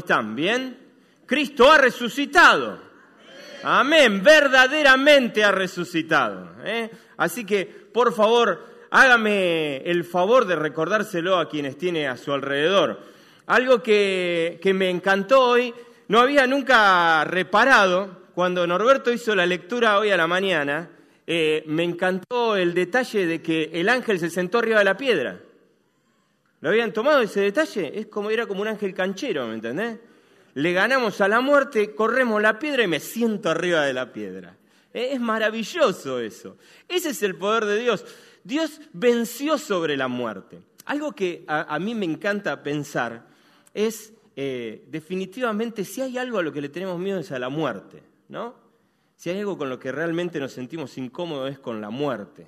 Están? 0.00 0.34
¿Bien? 0.34 0.76
Cristo 1.26 1.70
ha 1.70 1.78
resucitado. 1.78 2.78
Amén, 3.62 4.22
verdaderamente 4.22 5.44
ha 5.44 5.52
resucitado. 5.52 6.56
¿eh? 6.64 6.90
Así 7.16 7.44
que, 7.44 7.64
por 7.64 8.12
favor, 8.12 8.66
hágame 8.90 9.78
el 9.78 10.04
favor 10.04 10.46
de 10.46 10.56
recordárselo 10.56 11.38
a 11.38 11.48
quienes 11.48 11.78
tiene 11.78 12.08
a 12.08 12.16
su 12.16 12.32
alrededor. 12.32 13.00
Algo 13.46 13.82
que, 13.82 14.60
me 14.74 14.90
encantó 14.90 15.42
hoy, 15.42 15.74
no 16.08 16.20
había 16.20 16.46
nunca 16.46 17.24
reparado, 17.24 18.20
cuando 18.34 18.66
Norberto 18.66 19.12
hizo 19.12 19.34
la 19.34 19.46
lectura 19.46 19.98
hoy 19.98 20.10
a 20.10 20.16
la 20.16 20.26
mañana, 20.26 20.90
eh, 21.26 21.62
me 21.66 21.84
encantó 21.84 22.56
el 22.56 22.74
detalle 22.74 23.26
de 23.26 23.42
que 23.42 23.70
el 23.74 23.88
ángel 23.88 24.18
se 24.18 24.30
sentó 24.30 24.58
arriba 24.58 24.78
de 24.78 24.84
la 24.84 24.96
piedra. 24.96 25.40
¿Lo 26.60 26.68
habían 26.68 26.92
tomado 26.92 27.20
ese 27.20 27.40
detalle? 27.40 27.98
Es 27.98 28.06
como, 28.06 28.30
era 28.30 28.46
como 28.46 28.62
un 28.62 28.68
ángel 28.68 28.94
canchero, 28.94 29.46
¿me 29.46 29.54
entendés? 29.54 29.98
Le 30.54 30.72
ganamos 30.72 31.20
a 31.20 31.28
la 31.28 31.40
muerte, 31.40 31.94
corremos 31.94 32.42
la 32.42 32.58
piedra 32.58 32.82
y 32.82 32.86
me 32.86 33.00
siento 33.00 33.50
arriba 33.50 33.82
de 33.82 33.92
la 33.92 34.12
piedra. 34.12 34.56
Eh, 34.92 35.10
es 35.12 35.20
maravilloso 35.20 36.20
eso. 36.20 36.56
Ese 36.88 37.10
es 37.10 37.22
el 37.22 37.36
poder 37.36 37.64
de 37.64 37.78
Dios. 37.78 38.04
Dios 38.44 38.80
venció 38.92 39.58
sobre 39.58 39.96
la 39.96 40.08
muerte. 40.08 40.60
Algo 40.86 41.12
que 41.12 41.44
a, 41.46 41.78
mí 41.78 41.94
me 41.94 42.04
encanta 42.04 42.62
pensar 42.62 43.26
es, 43.72 44.12
eh, 44.34 44.84
definitivamente, 44.88 45.84
si 45.84 46.00
hay 46.00 46.18
algo 46.18 46.38
a 46.38 46.42
lo 46.42 46.52
que 46.52 46.60
le 46.60 46.68
tenemos 46.68 46.98
miedo 46.98 47.20
es 47.20 47.30
a 47.30 47.38
la 47.38 47.48
muerte, 47.48 48.02
¿no? 48.28 48.54
Si 49.16 49.30
hay 49.30 49.38
algo 49.38 49.56
con 49.56 49.68
lo 49.68 49.78
que 49.78 49.92
realmente 49.92 50.40
nos 50.40 50.52
sentimos 50.52 50.96
incómodos 50.98 51.50
es 51.50 51.58
con 51.58 51.80
la 51.80 51.90
muerte. 51.90 52.46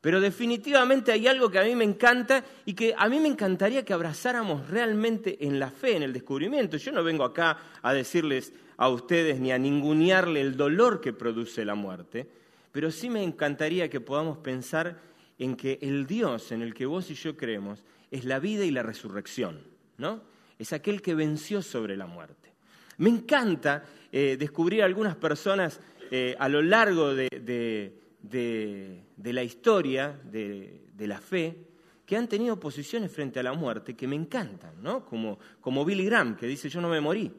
Pero 0.00 0.20
definitivamente 0.20 1.12
hay 1.12 1.26
algo 1.26 1.50
que 1.50 1.58
a 1.58 1.64
mí 1.64 1.74
me 1.74 1.84
encanta 1.84 2.44
y 2.64 2.72
que 2.72 2.94
a 2.96 3.08
mí 3.08 3.20
me 3.20 3.28
encantaría 3.28 3.84
que 3.84 3.92
abrazáramos 3.92 4.68
realmente 4.70 5.44
en 5.46 5.60
la 5.60 5.70
fe, 5.70 5.96
en 5.96 6.02
el 6.02 6.12
descubrimiento. 6.12 6.78
Yo 6.78 6.92
no 6.92 7.04
vengo 7.04 7.24
acá 7.24 7.58
a 7.82 7.92
decirles 7.92 8.52
a 8.78 8.88
ustedes 8.88 9.40
ni 9.40 9.52
a 9.52 9.58
ningunearle 9.58 10.40
el 10.40 10.56
dolor 10.56 11.02
que 11.02 11.12
produce 11.12 11.66
la 11.66 11.74
muerte, 11.74 12.26
pero 12.72 12.90
sí 12.90 13.10
me 13.10 13.22
encantaría 13.22 13.90
que 13.90 14.00
podamos 14.00 14.38
pensar 14.38 14.98
en 15.38 15.54
que 15.54 15.78
el 15.82 16.06
Dios 16.06 16.50
en 16.52 16.62
el 16.62 16.72
que 16.72 16.86
vos 16.86 17.10
y 17.10 17.14
yo 17.14 17.36
creemos 17.36 17.84
es 18.10 18.24
la 18.24 18.38
vida 18.38 18.64
y 18.64 18.70
la 18.70 18.82
resurrección, 18.82 19.60
¿no? 19.98 20.22
Es 20.58 20.72
aquel 20.72 21.02
que 21.02 21.14
venció 21.14 21.60
sobre 21.62 21.96
la 21.96 22.06
muerte. 22.06 22.52
Me 22.98 23.10
encanta 23.10 23.84
eh, 24.12 24.36
descubrir 24.38 24.82
algunas 24.82 25.16
personas 25.16 25.80
eh, 26.10 26.36
a 26.38 26.48
lo 26.48 26.60
largo 26.60 27.14
de, 27.14 27.99
la 28.22 29.42
historia 29.42 30.20
de, 30.24 30.82
la 30.98 31.18
fe 31.18 31.66
que 32.04 32.16
han 32.16 32.28
tenido 32.28 32.58
posiciones 32.58 33.10
frente 33.12 33.40
a 33.40 33.42
la 33.42 33.52
muerte 33.52 33.94
que 33.94 34.06
me 34.06 34.16
encantan, 34.16 34.82
¿no? 34.82 35.04
Como, 35.04 35.38
como 35.60 35.84
Billy 35.84 36.04
Graham, 36.04 36.36
que 36.36 36.46
dice 36.46 36.68
yo 36.68 36.80
no 36.80 36.88
me 36.88 37.00
morí, 37.00 37.32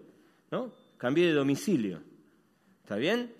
¿no? 0.49 0.71
Cambié 0.97 1.27
de 1.27 1.33
domicilio. 1.33 2.01
¿Está 2.83 2.95
bien? 2.95 3.33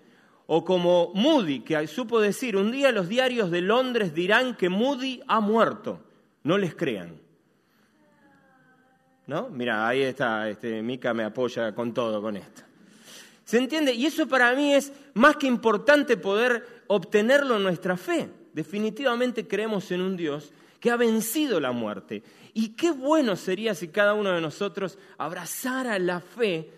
O 0.46 0.64
como 0.64 1.12
Moody, 1.14 1.60
que 1.60 1.86
supo 1.86 2.20
decir, 2.20 2.56
un 2.56 2.70
día 2.70 2.92
los 2.92 3.08
diarios 3.08 3.50
de 3.50 3.60
Londres 3.60 4.14
dirán 4.14 4.56
que 4.56 4.68
Moody 4.68 5.22
ha 5.26 5.40
muerto. 5.40 6.04
No 6.42 6.58
les 6.58 6.74
crean. 6.74 7.20
¿No? 9.26 9.48
Mira, 9.48 9.86
ahí 9.86 10.02
está, 10.02 10.48
este, 10.48 10.82
Mica 10.82 11.14
me 11.14 11.24
apoya 11.24 11.74
con 11.74 11.94
todo 11.94 12.20
con 12.20 12.36
esto. 12.36 12.62
¿Se 13.52 13.58
entiende? 13.58 13.92
Y 13.92 14.06
eso 14.06 14.26
para 14.26 14.54
mí 14.54 14.72
es 14.72 14.94
más 15.12 15.36
que 15.36 15.46
importante 15.46 16.16
poder 16.16 16.84
obtenerlo 16.86 17.58
en 17.58 17.62
nuestra 17.62 17.98
fe. 17.98 18.30
Definitivamente 18.54 19.46
creemos 19.46 19.90
en 19.90 20.00
un 20.00 20.16
Dios 20.16 20.54
que 20.80 20.90
ha 20.90 20.96
vencido 20.96 21.60
la 21.60 21.70
muerte. 21.70 22.22
Y 22.54 22.70
qué 22.70 22.92
bueno 22.92 23.36
sería 23.36 23.74
si 23.74 23.88
cada 23.88 24.14
uno 24.14 24.30
de 24.32 24.40
nosotros 24.40 24.98
abrazara 25.18 25.98
la 25.98 26.20
fe 26.20 26.72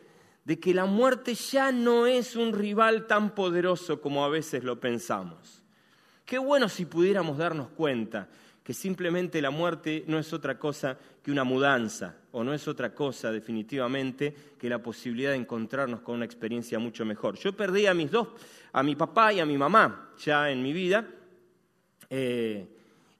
de 0.45 0.59
que 0.59 0.75
la 0.75 0.85
muerte 0.85 1.37
ya 1.37 1.71
no 1.71 2.09
es 2.09 2.35
un 2.35 2.53
rival 2.53 3.07
tan 3.07 3.37
poderoso 3.37 4.01
como 4.01 4.25
a 4.25 4.29
veces 4.29 4.65
lo 4.65 4.81
pensamos. 4.81 5.63
Qué 6.25 6.39
bueno 6.39 6.69
si 6.69 6.87
pudiéramos 6.87 7.39
darnos 7.39 7.69
cuenta 7.69 8.29
que 8.65 8.73
simplemente 8.73 9.43
la 9.43 9.51
muerte 9.51 10.05
no 10.07 10.19
es 10.19 10.33
otra 10.33 10.59
cosa 10.59 10.99
que 11.23 11.31
una 11.31 11.45
mudanza, 11.45 12.17
o 12.33 12.43
no 12.43 12.55
es 12.55 12.67
otra 12.67 12.95
cosa 12.95 13.31
definitivamente 13.31 14.35
que 14.59 14.71
la 14.71 14.83
posibilidad 14.83 15.33
de 15.33 15.37
encontrarnos 15.37 16.01
con 16.01 16.17
una 16.17 16.25
experiencia 16.25 16.79
mucho 16.79 17.05
mejor. 17.05 17.37
Yo 17.37 17.53
perdí 17.53 17.85
a 17.85 17.93
mis 17.93 18.11
dos, 18.11 18.29
a 18.73 18.83
mi 18.83 18.97
papá 18.97 19.35
y 19.35 19.41
a 19.41 19.47
mi 19.47 19.59
mamá 19.59 20.13
ya 20.19 20.51
en 20.51 20.63
mi 20.63 20.73
vida, 20.73 21.07
eh, 22.09 22.67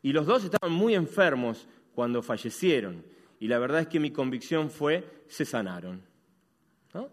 y 0.01 0.13
los 0.13 0.25
dos 0.25 0.45
estaban 0.45 0.73
muy 0.73 0.95
enfermos 0.95 1.69
cuando 1.95 2.23
fallecieron, 2.23 3.05
y 3.39 3.47
la 3.47 3.59
verdad 3.59 3.83
es 3.83 3.89
que 3.89 4.01
mi 4.01 4.11
convicción 4.11 4.71
fue, 4.71 5.25
se 5.29 5.45
sanaron, 5.45 6.01
¿no? 6.95 7.11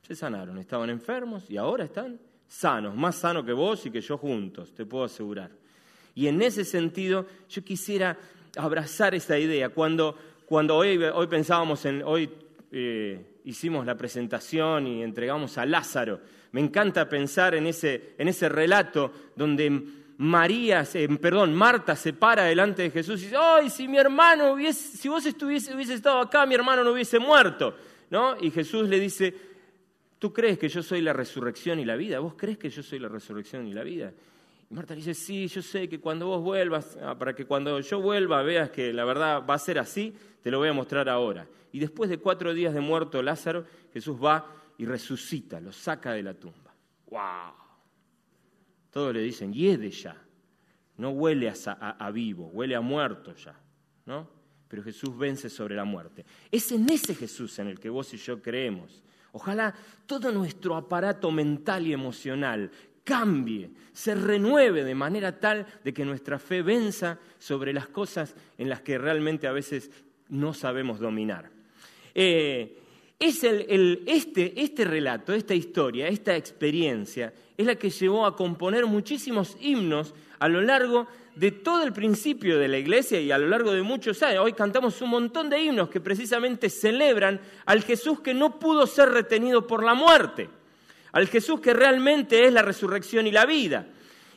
Se 0.00 0.14
sanaron, 0.14 0.56
estaban 0.56 0.88
enfermos 0.88 1.50
y 1.50 1.58
ahora 1.58 1.84
están 1.84 2.18
sanos, 2.46 2.96
más 2.96 3.16
sanos 3.16 3.44
que 3.44 3.52
vos 3.52 3.84
y 3.84 3.90
que 3.90 4.00
yo 4.00 4.16
juntos, 4.16 4.72
te 4.72 4.86
puedo 4.86 5.04
asegurar. 5.04 5.50
Y 6.14 6.26
en 6.26 6.42
ese 6.42 6.64
sentido 6.64 7.26
yo 7.48 7.62
quisiera 7.62 8.16
abrazar 8.56 9.14
esa 9.14 9.38
idea. 9.38 9.68
Cuando, 9.68 10.16
cuando 10.46 10.76
hoy, 10.76 10.96
hoy 10.96 11.26
pensábamos 11.26 11.84
en, 11.84 12.02
hoy 12.02 12.30
eh, 12.72 13.40
hicimos 13.44 13.86
la 13.86 13.96
presentación 13.96 14.86
y 14.86 15.02
entregamos 15.02 15.58
a 15.58 15.66
Lázaro, 15.66 16.20
me 16.52 16.60
encanta 16.60 17.08
pensar 17.08 17.54
en 17.54 17.66
ese, 17.66 18.14
en 18.18 18.28
ese 18.28 18.48
relato 18.48 19.12
donde 19.36 19.82
María, 20.18 20.84
perdón, 21.20 21.54
Marta 21.54 21.94
se 21.94 22.12
para 22.12 22.44
delante 22.44 22.82
de 22.82 22.90
Jesús 22.90 23.20
y 23.20 23.24
dice, 23.26 23.36
¡ay, 23.38 23.70
si 23.70 23.86
mi 23.86 23.98
hermano 23.98 24.52
hubiese, 24.52 24.96
si 24.96 25.08
vos 25.08 25.24
estuviese, 25.24 25.74
hubiese 25.74 25.94
estado 25.94 26.18
acá, 26.18 26.44
mi 26.44 26.54
hermano 26.54 26.82
no 26.82 26.92
hubiese 26.92 27.18
muerto! 27.18 27.74
¿No? 28.10 28.36
Y 28.40 28.50
Jesús 28.50 28.88
le 28.88 28.98
dice, 28.98 29.34
¿tú 30.18 30.32
crees 30.32 30.58
que 30.58 30.68
yo 30.68 30.82
soy 30.82 31.02
la 31.02 31.12
resurrección 31.12 31.78
y 31.78 31.84
la 31.84 31.94
vida? 31.94 32.18
¿Vos 32.18 32.34
crees 32.36 32.58
que 32.58 32.70
yo 32.70 32.82
soy 32.82 32.98
la 32.98 33.08
resurrección 33.08 33.66
y 33.66 33.74
la 33.74 33.84
vida? 33.84 34.12
Y 34.70 34.74
Marta 34.74 34.94
dice, 34.94 35.14
sí, 35.14 35.48
yo 35.48 35.62
sé 35.62 35.88
que 35.88 35.98
cuando 35.98 36.26
vos 36.26 36.42
vuelvas, 36.42 36.98
ah, 37.02 37.16
para 37.18 37.34
que 37.34 37.46
cuando 37.46 37.80
yo 37.80 38.00
vuelva 38.00 38.42
veas 38.42 38.70
que 38.70 38.92
la 38.92 39.04
verdad 39.04 39.44
va 39.48 39.54
a 39.54 39.58
ser 39.58 39.78
así, 39.78 40.14
te 40.42 40.50
lo 40.50 40.58
voy 40.58 40.68
a 40.68 40.72
mostrar 40.74 41.08
ahora. 41.08 41.48
Y 41.72 41.78
después 41.78 42.10
de 42.10 42.18
cuatro 42.18 42.52
días 42.52 42.74
de 42.74 42.80
muerto 42.80 43.22
Lázaro, 43.22 43.64
Jesús 43.92 44.16
va 44.22 44.54
y 44.76 44.84
resucita, 44.84 45.60
lo 45.60 45.72
saca 45.72 46.12
de 46.12 46.22
la 46.22 46.34
tumba. 46.34 46.74
¡Wow! 47.10 47.54
Todos 48.90 49.14
le 49.14 49.20
dicen, 49.20 49.52
de 49.52 49.90
ya. 49.90 50.16
No 50.96 51.10
huele 51.10 51.48
a, 51.48 52.10
vivo, 52.10 52.48
huele 52.48 52.74
a 52.74 52.80
muerto 52.80 53.34
ya. 53.34 53.58
¿no? 54.06 54.28
Pero 54.66 54.82
Jesús 54.82 55.16
vence 55.16 55.48
sobre 55.48 55.76
la 55.76 55.84
muerte. 55.84 56.26
Es 56.50 56.72
en 56.72 56.90
ese 56.90 57.14
Jesús 57.14 57.58
en 57.58 57.68
el 57.68 57.78
que 57.78 57.88
vos 57.88 58.12
y 58.12 58.16
yo 58.16 58.42
creemos. 58.42 59.02
Ojalá 59.32 59.74
todo 60.06 60.32
nuestro 60.32 60.74
aparato 60.74 61.30
mental 61.30 61.86
y 61.86 61.92
emocional 61.92 62.70
cambie, 63.08 63.70
se 63.90 64.14
renueve 64.14 64.84
de 64.84 64.94
manera 64.94 65.40
tal 65.40 65.66
de 65.82 65.94
que 65.94 66.04
nuestra 66.04 66.38
fe 66.38 66.60
venza 66.60 67.18
sobre 67.38 67.72
las 67.72 67.88
cosas 67.88 68.34
en 68.58 68.68
las 68.68 68.82
que 68.82 68.98
realmente 68.98 69.46
a 69.46 69.52
veces 69.52 69.90
no 70.28 70.52
sabemos 70.52 71.00
dominar. 71.00 71.48
Eh, 72.14 72.76
es 73.18 73.42
este, 73.42 74.60
este 74.60 74.84
relato, 74.84 75.32
esta 75.32 75.54
historia, 75.54 76.06
esta 76.06 76.36
experiencia, 76.36 77.32
es 77.56 77.66
la 77.66 77.76
que 77.76 77.88
llevó 77.88 78.26
a 78.26 78.36
componer 78.36 78.84
muchísimos 78.84 79.56
himnos 79.58 80.14
a 80.38 80.48
lo 80.48 80.60
largo 80.60 81.08
de 81.34 81.50
todo 81.50 81.84
el 81.84 81.94
principio 81.94 82.58
de 82.58 82.68
la 82.68 82.76
iglesia 82.76 83.22
y 83.22 83.30
a 83.30 83.38
lo 83.38 83.48
largo 83.48 83.72
de 83.72 83.82
muchos 83.82 84.22
años. 84.22 84.44
Hoy 84.44 84.52
cantamos 84.52 85.00
un 85.00 85.08
montón 85.08 85.48
de 85.48 85.62
himnos 85.62 85.88
que 85.88 86.00
precisamente 86.00 86.68
celebran 86.68 87.40
al 87.64 87.82
Jesús 87.82 88.20
que 88.20 88.34
no 88.34 88.58
pudo 88.58 88.86
ser 88.86 89.08
retenido 89.08 89.66
por 89.66 89.82
la 89.82 89.94
muerte 89.94 90.57
al 91.12 91.28
Jesús 91.28 91.60
que 91.60 91.72
realmente 91.72 92.46
es 92.46 92.52
la 92.52 92.62
resurrección 92.62 93.26
y 93.26 93.32
la 93.32 93.46
vida. 93.46 93.86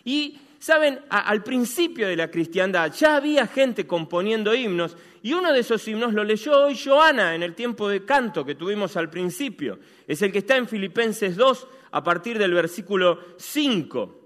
Y, 0.03 0.39
saben, 0.62 1.00
al 1.09 1.44
principio 1.44 2.07
de 2.07 2.15
la 2.15 2.29
cristiandad 2.29 2.94
ya 2.94 3.15
había 3.15 3.47
gente 3.47 3.88
componiendo 3.88 4.53
himnos 4.53 4.95
y 5.23 5.33
uno 5.33 5.51
de 5.51 5.59
esos 5.59 5.88
himnos 5.88 6.13
lo 6.13 6.23
leyó 6.23 6.65
hoy 6.65 6.77
Joana 6.77 7.33
en 7.33 7.41
el 7.41 7.56
tiempo 7.56 7.89
de 7.89 8.06
canto 8.06 8.45
que 8.45 8.56
tuvimos 8.56 8.95
al 8.95 9.09
principio. 9.09 9.79
Es 10.07 10.21
el 10.21 10.31
que 10.31 10.39
está 10.39 10.57
en 10.57 10.68
Filipenses 10.68 11.35
2 11.35 11.68
a 11.91 12.03
partir 12.03 12.38
del 12.38 12.53
versículo 12.53 13.19
5. 13.38 14.19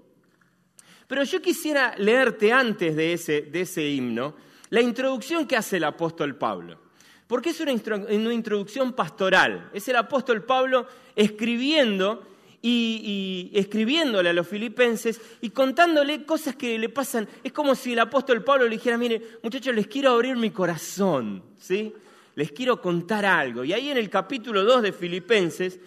Pero 1.06 1.22
yo 1.24 1.40
quisiera 1.40 1.94
leerte 1.96 2.52
antes 2.52 2.96
de 2.96 3.12
ese, 3.12 3.42
de 3.42 3.62
ese 3.62 3.88
himno 3.88 4.34
la 4.70 4.80
introducción 4.80 5.46
que 5.46 5.56
hace 5.56 5.78
el 5.78 5.84
apóstol 5.84 6.36
Pablo. 6.36 6.78
Porque 7.26 7.50
es 7.50 7.60
una, 7.60 7.72
una 7.72 8.34
introducción 8.34 8.92
pastoral. 8.92 9.70
Es 9.72 9.88
el 9.88 9.96
apóstol 9.96 10.44
Pablo 10.44 10.86
escribiendo 11.14 12.26
y, 12.68 13.50
escribiéndole 13.54 14.30
a 14.30 14.32
los 14.32 14.46
filipenses 14.46 15.20
y 15.40 15.50
contándole 15.50 16.24
cosas 16.24 16.56
que 16.56 16.78
le 16.78 16.88
pasan. 16.88 17.28
Es 17.44 17.52
como 17.52 17.74
si 17.74 17.92
el 17.92 18.00
apóstol 18.00 18.42
Pablo 18.42 18.64
le 18.64 18.70
dijera, 18.70 18.98
mire, 18.98 19.22
muchachos, 19.42 19.74
les 19.74 19.86
quiero 19.86 20.10
abrir 20.12 20.36
mi 20.36 20.50
corazón, 20.50 21.42
¿sí? 21.58 21.92
Les 22.34 22.52
quiero 22.52 22.80
contar 22.80 23.24
algo. 23.24 23.64
Y 23.64 23.72
ahí 23.72 23.88
en 23.90 23.96
el 23.96 24.10
capítulo 24.10 24.64
2 24.64 24.82
de 24.82 24.92
Filipenses, 24.92 25.78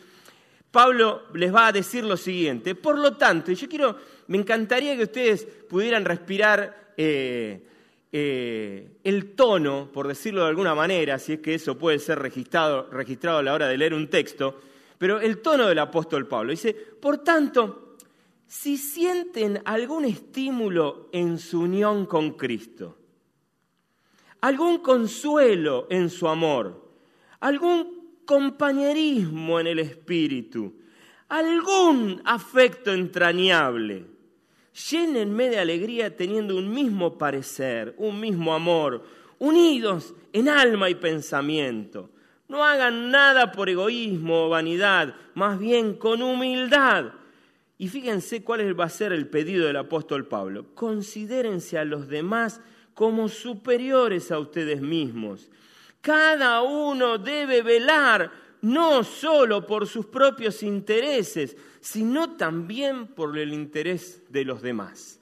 Pablo 0.71 1.23
les 1.33 1.53
va 1.53 1.67
a 1.67 1.71
decir 1.71 2.03
lo 2.05 2.15
siguiente. 2.15 2.75
Por 2.75 2.97
lo 2.97 3.17
tanto, 3.17 3.51
yo 3.51 3.67
quiero, 3.67 3.97
me 4.27 4.37
encantaría 4.37 4.95
que 4.95 5.03
ustedes 5.03 5.45
pudieran 5.67 6.05
respirar 6.05 6.93
eh, 6.95 7.61
eh, 8.11 8.87
el 9.03 9.31
tono, 9.31 9.89
por 9.91 10.07
decirlo 10.07 10.43
de 10.43 10.49
alguna 10.49 10.73
manera, 10.73 11.19
si 11.19 11.33
es 11.33 11.39
que 11.39 11.55
eso 11.55 11.77
puede 11.77 11.99
ser 11.99 12.19
registrado, 12.19 12.89
registrado 12.89 13.39
a 13.39 13.43
la 13.43 13.53
hora 13.53 13.67
de 13.67 13.77
leer 13.77 13.93
un 13.93 14.07
texto, 14.07 14.61
pero 14.99 15.21
el 15.21 15.41
tono 15.41 15.67
del 15.67 15.79
apóstol 15.79 16.27
Pablo 16.27 16.51
dice, 16.51 16.73
por 16.73 17.19
tanto, 17.19 17.95
si 18.45 18.77
sienten 18.77 19.61
algún 19.63 20.03
estímulo 20.03 21.07
en 21.13 21.39
su 21.39 21.61
unión 21.61 22.05
con 22.05 22.31
Cristo, 22.31 22.97
algún 24.41 24.79
consuelo 24.79 25.87
en 25.89 26.09
su 26.09 26.27
amor, 26.27 26.91
algún 27.39 28.19
compañerismo 28.25 29.61
en 29.61 29.67
el 29.67 29.79
espíritu, 29.79 30.73
algún 31.29 32.21
afecto 32.25 32.91
entrañable, 32.91 34.05
llénenme 34.89 35.49
de 35.49 35.59
alegría 35.59 36.13
teniendo 36.13 36.57
un 36.57 36.69
mismo 36.73 37.17
parecer, 37.17 37.95
un 37.97 38.19
mismo 38.19 38.53
amor, 38.53 39.05
unidos 39.37 40.13
en 40.33 40.49
alma 40.49 40.89
y 40.89 40.95
pensamiento 40.95 42.09
no 42.49 42.65
hagan 42.65 43.11
nada 43.11 43.51
por 43.51 43.69
egoísmo 43.69 44.45
o 44.45 44.49
vanidad, 44.49 45.15
más 45.35 45.57
bien 45.59 45.93
con 45.93 46.21
humildad. 46.21 47.13
Y 47.77 47.87
fíjense 47.87 48.43
cuál 48.43 48.77
va 48.77 48.85
a 48.85 48.89
ser 48.89 49.13
el 49.13 49.27
pedido 49.27 49.67
del 49.67 49.77
apóstol 49.77 50.27
Pablo. 50.27 50.65
Considérense 50.73 51.77
a 51.77 51.85
los 51.85 52.09
demás 52.09 52.59
como 52.93 53.29
superiores 53.29 54.31
a 54.31 54.39
ustedes 54.39 54.81
mismos. 54.81 55.49
Cada 56.01 56.61
uno 56.63 57.17
debe 57.17 57.61
velar 57.61 58.31
no 58.61 59.03
solo 59.03 59.65
por 59.65 59.87
sus 59.87 60.07
propios 60.07 60.63
intereses, 60.63 61.55
sino 61.79 62.35
también 62.35 63.07
por 63.07 63.37
el 63.37 63.53
interés 63.53 64.23
de 64.29 64.43
los 64.43 64.61
demás. 64.61 65.19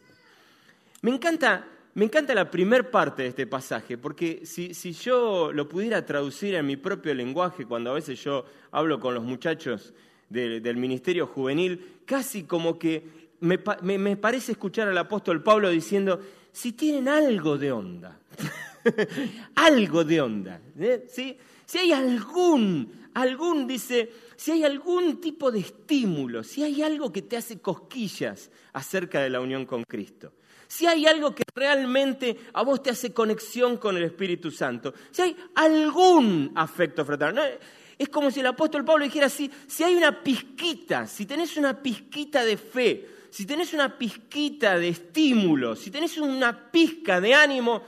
Me 1.02 1.12
encanta 1.12 1.68
me 1.98 2.06
encanta 2.06 2.36
la 2.36 2.52
primera 2.52 2.92
parte 2.92 3.24
de 3.24 3.30
este 3.30 3.48
pasaje, 3.48 3.98
porque 3.98 4.46
si, 4.46 4.72
yo 4.94 5.52
lo 5.52 5.68
pudiera 5.68 6.06
traducir 6.06 6.54
en 6.54 6.68
mi 6.68 6.78
propio 6.78 7.12
lenguaje, 7.16 7.66
cuando 7.66 7.90
a 7.90 7.96
veces 7.96 8.24
yo 8.24 8.46
hablo 8.70 9.00
con 9.00 9.16
los 9.16 9.24
muchachos 9.24 9.96
del 10.30 10.78
Ministerio 10.78 11.26
Juvenil, 11.26 12.02
casi 12.06 12.44
como 12.44 12.78
que 12.78 13.32
me, 13.40 13.58
parece 14.16 14.52
escuchar 14.52 14.88
al 14.88 14.98
apóstol 15.00 15.42
Pablo 15.42 15.72
diciendo, 15.72 16.20
si 16.52 16.74
tienen 16.74 17.08
algo 17.08 17.58
de 17.58 17.72
onda, 17.72 18.20
algo 19.56 20.04
de 20.04 20.22
onda, 20.22 20.62
¿eh? 20.78 21.08
si 21.10 21.36
hay 21.80 21.94
algún, 21.94 23.10
algún, 23.16 23.66
dice, 23.66 24.12
si 24.36 24.52
hay 24.52 24.64
algún 24.64 25.20
tipo 25.20 25.50
de 25.50 25.62
estímulo, 25.62 26.44
si 26.44 26.62
hay 26.62 26.84
algo 26.84 27.12
que 27.12 27.24
te 27.24 27.38
hace 27.38 27.60
cosquillas 27.60 28.52
acerca 28.72 29.20
de 29.20 29.32
la 29.32 29.42
unión 29.42 29.66
con 29.66 29.82
Cristo 29.84 30.32
si 30.68 30.86
hay 30.86 31.06
algo 31.06 31.34
que 31.34 31.44
realmente 31.56 32.38
a 32.54 32.64
vos 32.64 32.84
te 32.84 32.90
hace 32.90 33.14
conexión 33.14 33.78
con 33.78 33.98
el 33.98 34.04
Espíritu 34.04 34.52
Santo, 34.52 34.94
si 35.12 35.22
hay 35.22 35.38
algún 35.56 36.52
afecto 36.56 37.06
fraternal. 37.06 37.60
Es 37.98 38.10
como 38.10 38.30
si 38.30 38.42
el 38.42 38.46
apóstol 38.46 38.86
Pablo 38.86 39.06
dijera 39.06 39.26
así, 39.26 39.50
si 39.66 39.84
hay 39.84 39.96
una 39.96 40.24
pizquita, 40.24 41.08
si 41.08 41.26
tenés 41.26 41.58
una 41.58 41.82
pizquita 41.82 42.46
de 42.46 42.58
fe, 42.58 43.10
si 43.32 43.46
tenés 43.46 43.74
una 43.74 43.98
pizquita 43.98 44.78
de 44.78 44.90
estímulo, 44.90 45.76
si 45.76 45.90
tenés 45.90 46.18
una 46.18 46.72
pizca 46.72 47.20
de 47.20 47.34
ánimo, 47.34 47.82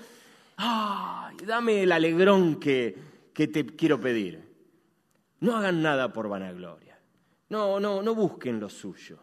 ¡ay! 0.57 1.35
dame 1.45 1.83
el 1.83 1.91
alegrón 1.91 2.59
que, 2.59 2.95
que 3.33 3.47
te 3.47 3.65
quiero 3.65 3.99
pedir. 3.99 4.49
No 5.41 5.55
hagan 5.55 5.81
nada 5.81 6.11
por 6.11 6.27
vanagloria. 6.27 6.99
No, 7.49 7.79
no, 7.79 8.01
no 8.01 8.15
busquen 8.15 8.59
lo 8.59 8.69
suyo. 8.69 9.19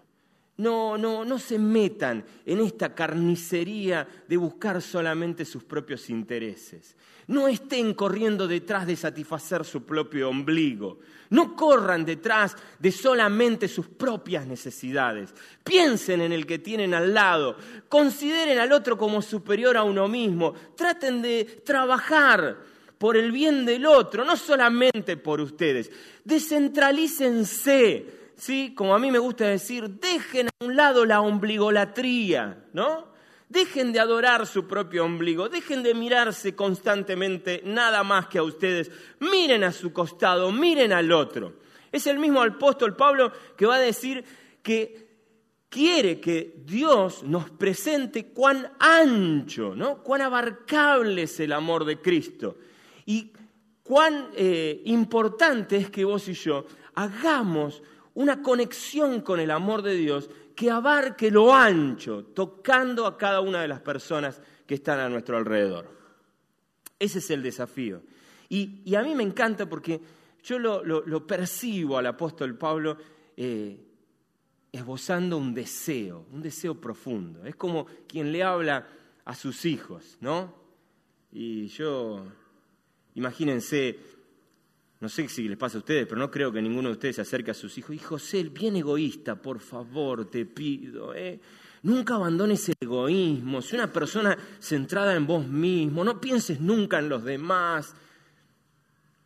No, 0.59 0.97
no, 0.97 1.25
no 1.25 1.39
se 1.39 1.59
metan 1.59 2.25
en 2.47 2.61
esta 2.61 2.95
carnicería 2.95 4.09
de 4.27 4.37
buscar 4.39 4.81
solamente 4.81 5.45
sus 5.45 5.65
propios 5.65 6.09
intereses. 6.09 6.97
No 7.29 7.49
estén 7.49 7.93
corriendo 7.93 8.47
detrás 8.47 8.87
de 8.87 8.97
satisfacer 8.97 9.65
su 9.65 9.85
propio 9.85 10.31
ombligo. 10.31 11.01
No 11.31 11.57
corran 11.57 12.05
detrás 12.05 12.57
de 12.79 12.93
solamente 12.93 13.67
sus 13.67 13.89
propias 13.89 14.47
necesidades. 14.47 15.35
Piensen 15.65 16.21
en 16.21 16.33
el 16.33 16.47
que 16.47 16.61
tienen 16.61 16.95
al 16.95 17.13
lado. 17.13 17.57
Consideren 17.89 18.59
al 18.59 18.73
otro 18.73 18.97
como 18.97 19.21
superior 19.21 19.77
a 19.77 19.83
uno 19.83 20.07
mismo. 20.07 20.55
Traten 20.77 21.21
de 21.21 21.45
trabajar 21.65 22.59
por 22.97 23.17
el 23.17 23.33
bien 23.33 23.67
del 23.67 23.87
otro, 23.87 24.25
no 24.25 24.37
solamente 24.37 25.17
por 25.17 25.41
ustedes. 25.41 25.91
Descentralícense 26.25 28.26
¿sí? 28.37 28.75
como 28.75 28.95
a 28.95 28.99
mí 28.99 29.11
me 29.11 29.19
gusta 29.19 29.47
decir, 29.47 29.89
dejen 29.89 30.49
a 30.49 30.65
un 30.65 30.77
lado 30.77 31.05
la 31.05 31.21
ombligolatría, 31.21 32.65
¿no? 32.73 33.15
Dejen 33.49 33.93
de 33.93 34.01
adorar 34.01 34.47
su 34.47 34.67
propio 34.67 35.05
ombligo, 35.05 35.49
dejen 35.49 35.83
de 35.83 35.95
mirarse 35.95 36.55
constantemente 36.55 37.63
nada 37.65 38.03
más 38.03 38.27
que 38.27 38.39
a 38.39 38.43
ustedes, 38.43 38.91
miren 39.21 39.63
a 39.65 39.73
su 39.73 39.93
costado, 39.93 40.51
miren 40.51 40.93
al 40.93 41.13
otro. 41.13 41.55
Es 41.93 42.07
el 42.07 42.19
mismo 42.19 42.43
apóstol 42.43 42.97
Pablo 42.97 43.33
que 43.57 43.67
va 43.67 43.77
a 43.77 43.81
decir 43.81 44.25
que 44.63 45.07
quiere 45.69 46.21
que 46.21 46.63
Dios 46.65 47.23
nos 47.23 47.51
presente 47.51 48.33
cuán 48.33 48.73
ancho, 48.81 49.75
¿no? 49.77 50.03
cuán 50.03 50.23
abarcable 50.23 51.23
es 51.23 51.39
el 51.39 51.53
amor 51.53 51.85
de 51.85 52.01
Cristo 52.01 52.57
y 53.05 53.33
cuán 53.83 54.31
eh, 54.35 54.83
importante 54.87 55.77
es 55.77 55.91
que 55.91 56.05
vos 56.05 56.27
y 56.29 56.35
yo 56.35 56.67
hagamos 56.95 57.83
una 58.17 58.41
conexión 58.43 59.21
con 59.21 59.41
el 59.41 59.51
amor 59.51 59.83
de 59.83 59.95
Dios 59.95 60.31
que 60.55 60.71
abarque 60.71 61.31
lo 61.31 61.55
ancho, 61.55 62.25
tocando 62.25 63.07
a 63.07 63.19
cada 63.19 63.43
una 63.43 63.61
de 63.61 63.69
las 63.69 63.83
personas 63.83 64.41
que 64.67 64.75
están 64.75 65.01
a 65.01 65.09
nuestro 65.09 65.37
alrededor. 65.37 65.87
Ese 66.99 67.19
es 67.19 67.31
el 67.31 67.43
desafío. 67.43 68.01
Y, 68.49 68.95
a 68.95 69.03
mí 69.03 69.15
me 69.15 69.23
encanta 69.23 69.69
porque 69.69 70.01
yo 70.43 70.59
lo, 70.59 71.27
percibo 71.27 71.99
al 71.99 72.07
apóstol 72.07 72.57
Pablo 72.57 72.97
eh, 73.37 73.79
esbozando 74.73 75.37
un 75.37 75.53
deseo, 75.53 76.25
un 76.33 76.41
deseo 76.41 76.81
profundo. 76.81 77.45
Es 77.45 77.55
como 77.55 77.85
quien 78.09 78.33
le 78.33 78.43
habla 78.43 78.87
a 79.27 79.35
sus 79.35 79.67
hijos, 79.67 80.17
¿no? 80.21 80.55
Y 81.33 81.67
yo, 81.67 82.25
imagínense, 83.15 83.99
no 84.99 85.09
sé 85.11 85.29
si 85.29 85.47
les 85.47 85.59
pasa 85.59 85.77
a 85.77 85.81
ustedes, 85.81 86.07
pero 86.07 86.19
no 86.19 86.31
creo 86.31 86.51
que 86.51 86.63
ninguno 86.63 86.89
de 86.89 86.95
ustedes 86.95 87.17
se 87.17 87.23
acerque 87.23 87.51
a 87.51 87.55
sus 87.55 87.77
hijos. 87.77 87.95
Y 87.95 87.99
José, 87.99 88.45
bien 88.45 88.77
egoísta, 88.77 89.35
por 89.35 89.61
favor, 89.61 90.31
te 90.31 90.47
pido. 90.47 91.15
¿eh? 91.15 91.39
Nunca 91.83 92.15
abandones 92.15 92.69
el 92.71 92.77
egoísmo. 92.81 93.61
Si 93.61 93.77
una 93.77 93.93
persona 93.93 94.37
centrada 94.59 95.15
en 95.15 95.27
vos 95.27 95.47
mismo, 95.47 96.03
no 96.03 96.19
pienses 96.19 96.61
nunca 96.61 96.99
en 96.99 97.11
los 97.11 97.25
demás. 97.25 97.95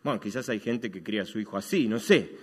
Bueno, 0.03 0.19
quizás 0.19 0.49
hay 0.49 0.59
gente 0.59 0.91
que 0.91 1.05
cría 1.05 1.23
a 1.23 1.27
su 1.27 1.39
hijo 1.39 1.57
así, 1.57 1.87
no 1.87 2.01
sé. 2.01 2.37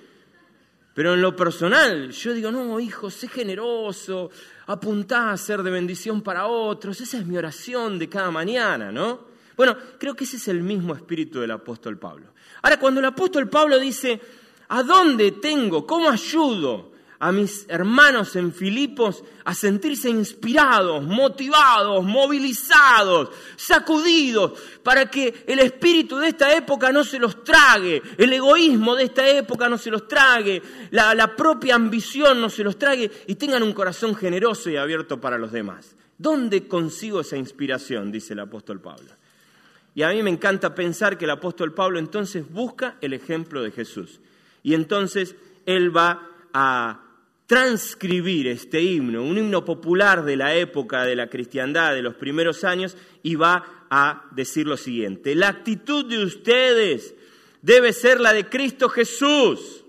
Pero 0.93 1.13
en 1.13 1.21
lo 1.21 1.35
personal, 1.35 2.11
yo 2.11 2.33
digo, 2.33 2.49
no, 2.49 2.79
hijo, 2.79 3.11
sé 3.11 3.27
generoso, 3.27 4.31
apuntá 4.67 5.31
a 5.31 5.37
ser 5.37 5.61
de 5.63 5.69
bendición 5.69 6.21
para 6.21 6.47
otros. 6.47 7.01
Esa 7.01 7.17
es 7.17 7.25
mi 7.25 7.37
oración 7.37 7.99
de 7.99 8.07
cada 8.07 8.31
mañana, 8.31 8.91
¿no? 8.91 9.26
Bueno, 9.57 9.75
creo 9.97 10.15
que 10.15 10.23
ese 10.23 10.37
es 10.37 10.47
el 10.47 10.61
mismo 10.61 10.93
espíritu 10.93 11.39
del 11.39 11.49
apóstol 11.51 11.97
Pablo. 11.97 12.27
Ahora, 12.61 12.79
cuando 12.79 12.99
el 12.99 13.07
apóstol 13.07 13.49
Pablo 13.49 13.79
dice, 13.79 14.21
¿a 14.69 14.83
dónde 14.83 15.31
tengo? 15.31 15.87
¿Cómo 15.87 16.09
ayudo 16.09 16.91
a 17.19 17.31
mis 17.31 17.65
hermanos 17.67 18.35
en 18.35 18.53
Filipos 18.53 19.23
a 19.45 19.55
sentirse 19.55 20.09
inspirados, 20.09 21.03
motivados, 21.03 22.03
movilizados, 22.03 23.31
sacudidos, 23.55 24.59
para 24.83 25.09
que 25.09 25.43
el 25.47 25.57
espíritu 25.57 26.17
de 26.17 26.27
esta 26.27 26.55
época 26.55 26.91
no 26.91 27.03
se 27.03 27.17
los 27.17 27.43
trague, 27.43 28.03
el 28.17 28.31
egoísmo 28.33 28.95
de 28.95 29.05
esta 29.05 29.27
época 29.27 29.67
no 29.67 29.79
se 29.79 29.89
los 29.89 30.07
trague, 30.07 30.61
la, 30.91 31.15
la 31.15 31.35
propia 31.35 31.73
ambición 31.73 32.39
no 32.39 32.51
se 32.51 32.63
los 32.63 32.77
trague 32.77 33.09
y 33.25 33.33
tengan 33.33 33.63
un 33.63 33.73
corazón 33.73 34.15
generoso 34.15 34.69
y 34.69 34.77
abierto 34.77 35.19
para 35.19 35.39
los 35.39 35.51
demás? 35.51 35.95
¿Dónde 36.19 36.67
consigo 36.67 37.21
esa 37.21 37.37
inspiración? 37.37 38.11
dice 38.11 38.33
el 38.33 38.39
apóstol 38.41 38.79
Pablo. 38.79 39.11
Y 39.97 40.03
a 40.03 40.09
mí 40.09 40.21
me 40.21 40.29
encanta 40.29 40.75
pensar 40.75 41.17
que 41.17 41.25
el 41.25 41.31
apóstol 41.31 41.73
Pablo 41.73 41.97
entonces 41.97 42.47
busca 42.47 42.97
el 43.01 43.13
ejemplo 43.13 43.63
de 43.63 43.71
Jesús. 43.71 44.19
Y 44.61 44.75
entonces 44.75 45.35
él 45.65 45.89
va 45.97 46.21
a 46.53 47.01
transcribir 47.47 48.45
este 48.45 48.79
himno, 48.79 49.23
un 49.23 49.39
himno 49.39 49.65
popular 49.65 50.23
de 50.23 50.35
la 50.35 50.53
época 50.53 51.03
de 51.03 51.15
la 51.15 51.31
cristiandad 51.31 51.95
de 51.95 52.03
los 52.03 52.13
primeros 52.13 52.63
años, 52.63 52.95
y 53.23 53.37
va 53.37 53.87
a 53.89 54.27
decir 54.35 54.67
lo 54.67 54.77
siguiente, 54.77 55.33
la 55.33 55.47
actitud 55.47 56.05
de 56.05 56.23
ustedes 56.23 57.15
debe 57.63 57.91
ser 57.91 58.21
la 58.21 58.33
de 58.33 58.47
Cristo 58.47 58.89
Jesús, 58.89 59.83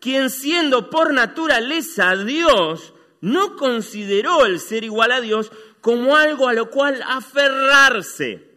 quien 0.00 0.30
siendo 0.30 0.90
por 0.90 1.14
naturaleza 1.14 2.16
Dios, 2.16 2.92
no 3.20 3.54
consideró 3.54 4.46
el 4.46 4.58
ser 4.58 4.82
igual 4.82 5.12
a 5.12 5.20
Dios 5.20 5.52
como 5.80 6.16
algo 6.16 6.48
a 6.48 6.54
lo 6.54 6.70
cual 6.70 7.00
aferrarse. 7.06 8.47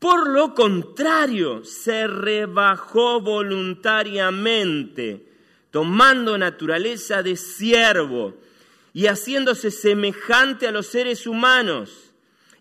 Por 0.00 0.30
lo 0.30 0.54
contrario, 0.54 1.64
se 1.64 2.08
rebajó 2.08 3.20
voluntariamente, 3.20 5.24
tomando 5.70 6.36
naturaleza 6.36 7.22
de 7.22 7.36
siervo 7.36 8.34
y 8.92 9.06
haciéndose 9.06 9.70
semejante 9.70 10.66
a 10.66 10.72
los 10.72 10.88
seres 10.88 11.28
humanos. 11.28 12.10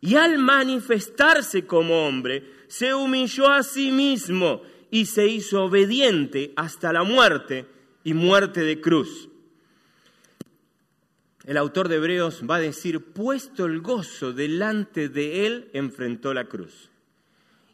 Y 0.01 0.15
al 0.15 0.37
manifestarse 0.37 1.65
como 1.65 2.07
hombre, 2.07 2.47
se 2.67 2.93
humilló 2.93 3.49
a 3.49 3.63
sí 3.63 3.91
mismo 3.91 4.61
y 4.91 5.07
se 5.07 5.25
hizo 5.25 5.63
obediente 5.63 6.53
hasta 6.55 6.93
la 6.93 7.01
muerte 7.01 7.65
y 8.03 8.13
muerte 8.13 8.61
de 8.61 8.79
cruz 8.79 9.29
el 11.49 11.57
autor 11.57 11.87
de 11.87 11.95
Hebreos 11.95 12.43
va 12.47 12.57
a 12.57 12.59
decir, 12.59 13.03
puesto 13.03 13.65
el 13.65 13.81
gozo 13.81 14.33
delante 14.33 15.09
de 15.09 15.47
él, 15.47 15.71
enfrentó 15.73 16.31
la 16.31 16.45
cruz. 16.45 16.88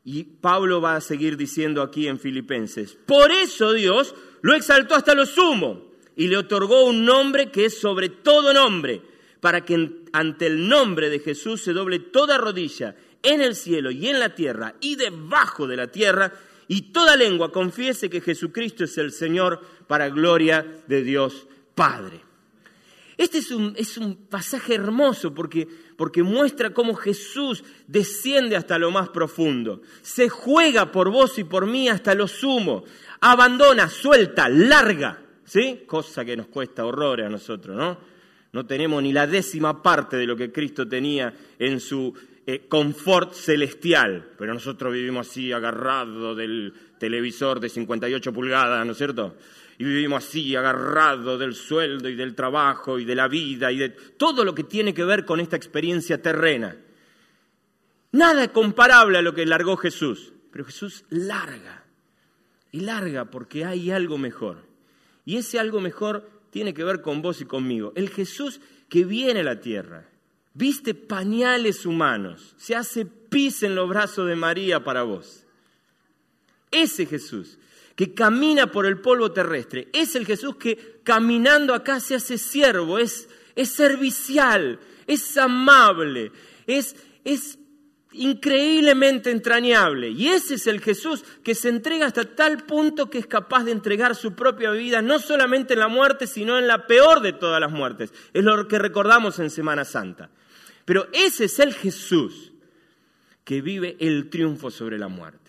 Y 0.06 0.24
Pablo 0.24 0.80
va 0.80 0.96
a 0.96 1.02
seguir 1.02 1.36
diciendo 1.36 1.82
aquí 1.82 2.08
en 2.08 2.20
Filipenses, 2.20 2.96
por 3.06 3.32
eso 3.32 3.74
Dios 3.74 4.14
lo 4.42 4.54
exaltó 4.54 4.94
hasta 4.94 5.16
lo 5.16 5.26
sumo 5.26 5.92
y 6.16 6.28
le 6.28 6.38
otorgó 6.38 6.86
un 6.86 7.04
nombre 7.04 7.52
que 7.52 7.66
es 7.66 7.80
sobre 7.80 8.10
todo 8.10 8.54
nombre, 8.54 9.02
para 9.42 9.66
que 9.66 10.04
ante 10.14 10.48
el 10.48 10.68
nombre 10.68 11.10
de 11.10 11.20
Jesús 11.20 11.62
se 11.62 11.74
doble 11.74 12.00
toda 12.00 12.38
rodilla 12.38 12.96
en 13.22 13.42
el 13.42 13.56
cielo 13.56 13.92
y 13.92 14.08
en 14.08 14.20
la 14.20 14.36
tierra 14.36 14.76
y 14.80 14.96
debajo 14.96 15.68
de 15.68 15.76
la 15.76 15.88
tierra, 15.88 16.32
y 16.68 16.94
toda 16.94 17.16
lengua 17.16 17.52
confiese 17.52 18.10
que 18.10 18.22
Jesucristo 18.22 18.84
es 18.84 18.98
el 18.98 19.12
Señor 19.12 19.62
para 19.88 20.10
gloria 20.10 20.84
de 20.88 21.04
Dios 21.04 21.48
Padre. 21.74 22.22
Este 23.18 23.38
es 23.38 23.52
un, 23.52 23.74
es 23.78 23.98
un 23.98 24.16
pasaje 24.16 24.76
hermoso 24.76 25.34
porque, 25.34 25.68
porque 25.98 26.24
muestra 26.24 26.74
cómo 26.74 26.96
Jesús 26.96 27.64
desciende 27.88 28.56
hasta 28.56 28.78
lo 28.78 28.92
más 28.92 29.10
profundo, 29.10 29.82
se 30.02 30.30
juega 30.30 30.92
por 30.92 31.10
vos 31.10 31.38
y 31.40 31.44
por 31.44 31.66
mí 31.66 31.88
hasta 31.88 32.16
lo 32.16 32.28
sumo, 32.28 32.84
abandona, 33.22 33.88
suelta, 33.88 34.50
larga, 34.50 35.22
¿sí? 35.46 35.84
Cosa 35.88 36.26
que 36.26 36.38
nos 36.38 36.48
cuesta 36.48 36.86
horrores 36.86 37.26
a 37.26 37.30
nosotros, 37.30 37.76
¿no? 37.76 37.98
No 38.52 38.66
tenemos 38.66 39.04
ni 39.04 39.12
la 39.12 39.28
décima 39.28 39.84
parte 39.84 40.16
de 40.16 40.26
lo 40.26 40.36
que 40.36 40.52
Cristo 40.52 40.88
tenía 40.88 41.34
en 41.60 41.80
su 41.82 42.14
eh, 42.48 42.68
confort 42.70 43.34
celestial, 43.34 44.30
pero 44.38 44.54
nosotros 44.54 44.94
vivimos 44.94 45.28
así 45.28 45.52
agarrados 45.52 46.38
del 46.38 46.74
televisor 47.06 47.60
de 47.60 47.70
58 47.70 48.34
pulgadas, 48.34 48.86
¿no 48.86 48.94
es 48.94 48.98
cierto? 48.98 49.36
y 49.78 49.84
vivimos 49.84 50.26
así, 50.26 50.56
agarrados 50.56 51.40
del 51.40 51.54
sueldo 51.54 52.08
y 52.10 52.16
del 52.16 52.34
trabajo 52.34 52.98
y 52.98 53.06
de 53.06 53.16
la 53.16 53.28
vida 53.28 53.72
y 53.72 53.78
de 53.78 53.90
todo 53.90 54.46
lo 54.46 54.56
que 54.56 54.64
tiene 54.64 54.94
que 54.94 55.04
ver 55.04 55.26
con 55.26 55.40
esta 55.40 55.56
experiencia 55.56 56.22
terrena. 56.22 56.78
Nada 58.12 58.48
comparable 58.54 59.18
a 59.18 59.22
lo 59.22 59.34
que 59.34 59.46
largó 59.46 59.76
Jesús, 59.76 60.34
pero 60.52 60.66
Jesús 60.66 61.04
larga 61.10 61.84
y 62.72 62.82
larga 62.82 63.26
porque 63.26 63.66
hay 63.66 63.92
algo 63.92 64.18
mejor. 64.18 64.66
Y 65.26 65.38
ese 65.38 65.60
algo 65.60 65.82
mejor 65.82 66.30
tiene 66.52 66.74
que 66.74 66.86
ver 66.86 67.02
con 67.02 67.22
vos 67.22 67.42
y 67.42 67.46
conmigo. 67.46 67.92
El 67.96 68.10
Jesús 68.10 68.62
que 68.88 69.04
viene 69.04 69.42
a 69.42 69.44
la 69.44 69.60
tierra, 69.60 70.08
viste 70.54 70.94
pañales 70.94 71.86
humanos, 71.86 72.54
se 72.58 72.76
hace 72.76 73.06
pis 73.06 73.64
en 73.64 73.76
los 73.76 73.90
brazos 73.90 74.30
de 74.30 74.38
María 74.38 74.86
para 74.86 75.04
vos. 75.04 75.45
Ese 76.72 77.06
Jesús 77.06 77.58
que 77.96 78.14
camina 78.14 78.68
por 78.68 78.86
el 78.86 79.00
polvo 79.00 79.32
terrestre. 79.32 79.88
Es 79.94 80.16
el 80.16 80.26
Jesús 80.26 80.58
que 80.58 81.00
caminando 81.04 81.74
acá 81.74 82.00
se 82.00 82.16
hace 82.16 82.38
siervo, 82.38 83.00
es, 83.00 83.30
es 83.56 83.70
servicial, 83.70 84.80
es 85.08 85.38
amable, 85.38 86.32
es, 86.68 86.96
es 87.24 87.58
increíblemente 88.12 89.32
entrañable. 89.32 90.10
Y 90.10 90.28
ese 90.28 90.56
es 90.56 90.68
el 90.68 90.82
Jesús 90.82 91.24
que 91.44 91.56
se 91.56 91.70
entrega 91.70 92.08
hasta 92.08 92.36
tal 92.36 92.66
punto 92.66 93.10
que 93.10 93.20
es 93.20 93.28
capaz 93.28 93.64
de 93.64 93.72
entregar 93.72 94.16
su 94.16 94.34
propia 94.34 94.72
vida, 94.72 95.02
no 95.02 95.20
solamente 95.20 95.74
en 95.74 95.80
la 95.80 95.88
muerte, 95.88 96.28
sino 96.28 96.60
en 96.60 96.68
la 96.68 96.88
peor 96.88 97.22
de 97.22 97.34
todas 97.34 97.62
las 97.62 97.72
muertes. 97.72 98.14
Es 98.34 98.44
lo 98.44 98.68
que 98.68 98.80
recordamos 98.80 99.40
en 99.40 99.50
Semana 99.50 99.86
Santa. 99.86 100.30
Pero 100.84 101.08
ese 101.14 101.46
es 101.46 101.60
el 101.60 101.74
Jesús 101.74 102.52
que 103.44 103.62
vive 103.62 103.96
el 104.00 104.30
triunfo 104.30 104.70
sobre 104.70 105.00
la 105.00 105.08
muerte 105.08 105.46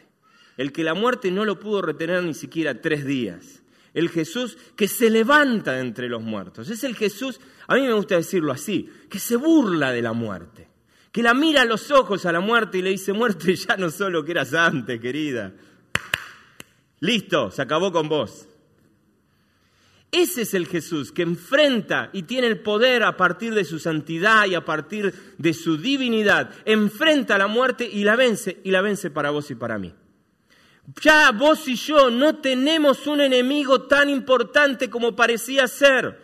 el 0.56 0.72
que 0.72 0.84
la 0.84 0.94
muerte 0.94 1.30
no 1.30 1.44
lo 1.44 1.60
pudo 1.60 1.82
retener 1.82 2.22
ni 2.22 2.34
siquiera 2.34 2.80
tres 2.80 3.04
días, 3.04 3.62
el 3.94 4.08
Jesús 4.10 4.58
que 4.76 4.88
se 4.88 5.10
levanta 5.10 5.72
de 5.72 5.80
entre 5.80 6.08
los 6.08 6.22
muertos, 6.22 6.68
es 6.68 6.84
el 6.84 6.94
Jesús, 6.94 7.40
a 7.66 7.74
mí 7.74 7.82
me 7.82 7.92
gusta 7.92 8.16
decirlo 8.16 8.52
así, 8.52 8.90
que 9.08 9.18
se 9.18 9.36
burla 9.36 9.90
de 9.92 10.02
la 10.02 10.12
muerte, 10.12 10.68
que 11.12 11.22
la 11.22 11.34
mira 11.34 11.62
a 11.62 11.66
los 11.66 11.90
ojos 11.90 12.26
a 12.26 12.32
la 12.32 12.40
muerte 12.40 12.78
y 12.78 12.82
le 12.82 12.90
dice, 12.90 13.12
muerte 13.12 13.54
ya 13.56 13.76
no 13.76 13.90
solo 13.90 14.24
que 14.24 14.32
eras 14.32 14.54
antes, 14.54 15.00
querida, 15.00 15.52
listo, 17.00 17.50
se 17.50 17.62
acabó 17.62 17.92
con 17.92 18.08
vos. 18.08 18.48
Ese 20.12 20.42
es 20.42 20.54
el 20.54 20.66
Jesús 20.66 21.12
que 21.12 21.22
enfrenta 21.22 22.10
y 22.12 22.22
tiene 22.22 22.46
el 22.46 22.60
poder 22.60 23.02
a 23.02 23.16
partir 23.16 23.54
de 23.54 23.64
su 23.64 23.78
santidad 23.78 24.46
y 24.46 24.54
a 24.54 24.64
partir 24.64 25.12
de 25.36 25.52
su 25.52 25.76
divinidad. 25.76 26.50
Enfrenta 26.64 27.36
la 27.36 27.48
muerte 27.48 27.86
y 27.90 28.04
la 28.04 28.16
vence 28.16 28.58
y 28.64 28.70
la 28.70 28.80
vence 28.80 29.10
para 29.10 29.30
vos 29.30 29.50
y 29.50 29.56
para 29.56 29.78
mí. 29.78 29.92
Ya 31.02 31.32
vos 31.32 31.66
y 31.68 31.74
yo 31.74 32.10
no 32.10 32.36
tenemos 32.36 33.06
un 33.06 33.20
enemigo 33.20 33.82
tan 33.82 34.08
importante 34.08 34.88
como 34.88 35.16
parecía 35.16 35.66
ser. 35.66 36.20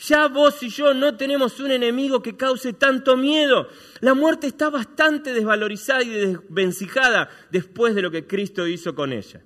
Ya 0.00 0.28
vos 0.28 0.62
y 0.62 0.70
yo 0.70 0.94
no 0.94 1.16
tenemos 1.16 1.60
un 1.60 1.70
enemigo 1.70 2.22
que 2.22 2.36
cause 2.36 2.72
tanto 2.72 3.16
miedo. 3.16 3.68
La 4.00 4.14
muerte 4.14 4.46
está 4.46 4.70
bastante 4.70 5.32
desvalorizada 5.32 6.02
y 6.02 6.08
desvencijada 6.08 7.28
después 7.50 7.94
de 7.94 8.02
lo 8.02 8.10
que 8.10 8.26
Cristo 8.26 8.66
hizo 8.66 8.94
con 8.94 9.12
ella. 9.12 9.42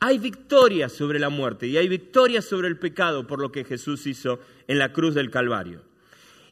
Hay 0.00 0.18
victoria 0.18 0.88
sobre 0.88 1.18
la 1.18 1.28
muerte 1.28 1.66
y 1.66 1.76
hay 1.76 1.88
victoria 1.88 2.42
sobre 2.42 2.68
el 2.68 2.78
pecado 2.78 3.26
por 3.26 3.40
lo 3.40 3.52
que 3.52 3.64
Jesús 3.64 4.06
hizo 4.06 4.40
en 4.66 4.78
la 4.78 4.92
cruz 4.92 5.14
del 5.14 5.30
Calvario. 5.30 5.84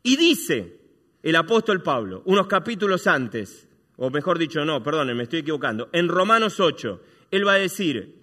Y 0.03 0.17
dice 0.17 0.81
el 1.23 1.37
apóstol 1.37 1.83
Pablo, 1.83 2.23
unos 2.27 2.47
capítulos 2.47 3.07
antes, 3.07 3.67
o 3.97 4.11
mejor 4.11 4.39
dicho, 4.39 4.65
no, 4.65 4.83
perdón, 4.83 5.17
me 5.17 5.23
estoy 5.23 5.41
equivocando, 5.41 5.89
en 5.93 6.09
Romanos 6.09 6.61
8, 6.61 7.01
él 7.31 7.47
va 7.47 7.55
a 7.55 7.59
decir, 7.59 8.15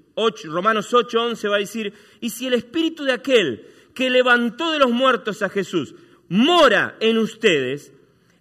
Romanos 0.46 0.94
8, 0.94 1.22
11 1.22 1.48
va 1.48 1.56
a 1.56 1.60
decir, 1.60 1.94
y 2.20 2.30
si 2.30 2.48
el 2.48 2.54
espíritu 2.54 3.04
de 3.04 3.14
aquel 3.14 3.68
que 3.94 4.10
levantó 4.10 4.72
de 4.72 4.80
los 4.80 4.92
muertos 4.92 5.42
a 5.42 5.50
Jesús 5.50 5.96
mora 6.30 6.96
en 7.00 7.18
ustedes, 7.18 7.92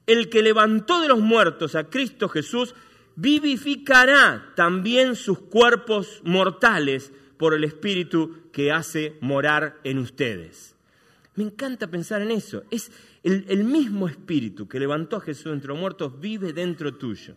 el 0.07 0.29
que 0.29 0.43
levantó 0.43 1.01
de 1.01 1.09
los 1.09 1.21
muertos 1.21 1.75
a 1.75 1.85
Cristo 1.85 2.29
Jesús, 2.29 2.75
vivificará 3.17 4.53
también 4.55 5.17
sus 5.17 5.39
cuerpos 5.39 6.21
mortales 6.25 7.13
por 7.37 7.55
el 7.55 7.65
espíritu 7.65 8.51
que 8.53 8.73
hace 8.73 9.17
morar 9.21 9.79
en 9.85 9.99
ustedes. 9.99 10.75
Me 11.35 11.45
encanta 11.45 11.91
pensar 11.91 12.23
en 12.23 12.31
eso. 12.33 12.65
Es 12.71 12.91
el, 13.23 13.45
el 13.49 13.65
mismo 13.65 14.09
espíritu 14.09 14.69
que 14.69 14.81
levantó 14.81 15.17
a 15.17 15.21
Jesús 15.21 15.53
entre 15.53 15.69
los 15.69 15.79
muertos 15.79 16.21
vive 16.21 16.53
dentro 16.53 16.95
tuyo. 16.95 17.35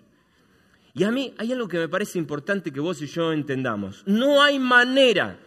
Y 0.94 1.04
a 1.04 1.12
mí 1.12 1.34
hay 1.38 1.52
algo 1.52 1.68
que 1.68 1.80
me 1.80 1.90
parece 1.90 2.20
importante 2.20 2.72
que 2.72 2.80
vos 2.80 3.02
y 3.02 3.08
yo 3.08 3.32
entendamos. 3.32 4.04
No 4.06 4.42
hay 4.42 4.60
manera 4.60 5.40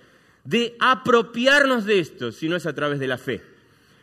de 0.44 0.76
apropiarnos 0.80 1.84
de 1.84 2.00
esto 2.00 2.32
si 2.32 2.48
no 2.48 2.56
es 2.56 2.66
a 2.66 2.74
través 2.74 2.98
de 2.98 3.06
la 3.06 3.18
fe. 3.18 3.42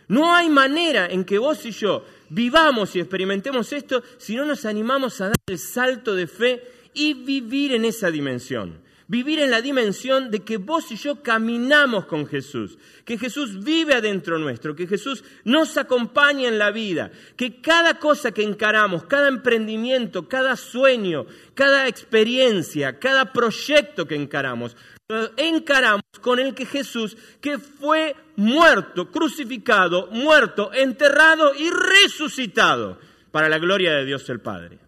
No 0.07 0.33
hay 0.33 0.49
manera 0.49 1.07
en 1.07 1.23
que 1.25 1.37
vos 1.37 1.65
y 1.65 1.71
yo 1.71 2.05
vivamos 2.29 2.95
y 2.95 2.99
experimentemos 2.99 3.71
esto 3.73 4.03
si 4.17 4.35
no 4.35 4.45
nos 4.45 4.65
animamos 4.65 5.19
a 5.21 5.27
dar 5.27 5.35
el 5.47 5.59
salto 5.59 6.15
de 6.15 6.27
fe 6.27 6.63
y 6.93 7.13
vivir 7.13 7.73
en 7.73 7.85
esa 7.85 8.11
dimensión 8.11 8.82
vivir 9.13 9.39
en 9.39 9.51
la 9.51 9.61
dimensión 9.61 10.31
de 10.31 10.39
que 10.39 10.57
vos 10.57 10.91
y 10.91 10.95
yo 10.95 11.21
caminamos 11.21 12.07
con 12.07 12.25
Jesús, 12.25 12.79
que 13.05 13.19
Jesús 13.19 13.63
vive 13.63 13.93
adentro 13.93 14.39
nuestro, 14.39 14.75
que 14.75 14.87
Jesús 14.87 15.23
nos 15.43 15.77
acompaña 15.77 16.47
en 16.47 16.57
la 16.57 16.71
vida, 16.71 17.11
que 17.37 17.61
cada 17.61 17.99
cosa 17.99 18.31
que 18.31 18.41
encaramos, 18.41 19.03
cada 19.03 19.27
emprendimiento, 19.27 20.27
cada 20.27 20.55
sueño, 20.55 21.27
cada 21.53 21.87
experiencia, 21.87 22.97
cada 22.97 23.31
proyecto 23.31 24.07
que 24.07 24.15
encaramos, 24.15 24.75
lo 25.07 25.29
encaramos 25.37 26.01
con 26.19 26.39
el 26.39 26.55
que 26.55 26.65
Jesús, 26.65 27.15
que 27.39 27.59
fue 27.59 28.15
muerto, 28.35 29.11
crucificado, 29.11 30.07
muerto, 30.07 30.73
enterrado 30.73 31.53
y 31.53 31.69
resucitado 31.69 32.97
para 33.29 33.47
la 33.47 33.59
gloria 33.59 33.93
de 33.93 34.05
Dios 34.05 34.27
el 34.31 34.39
Padre. 34.39 34.79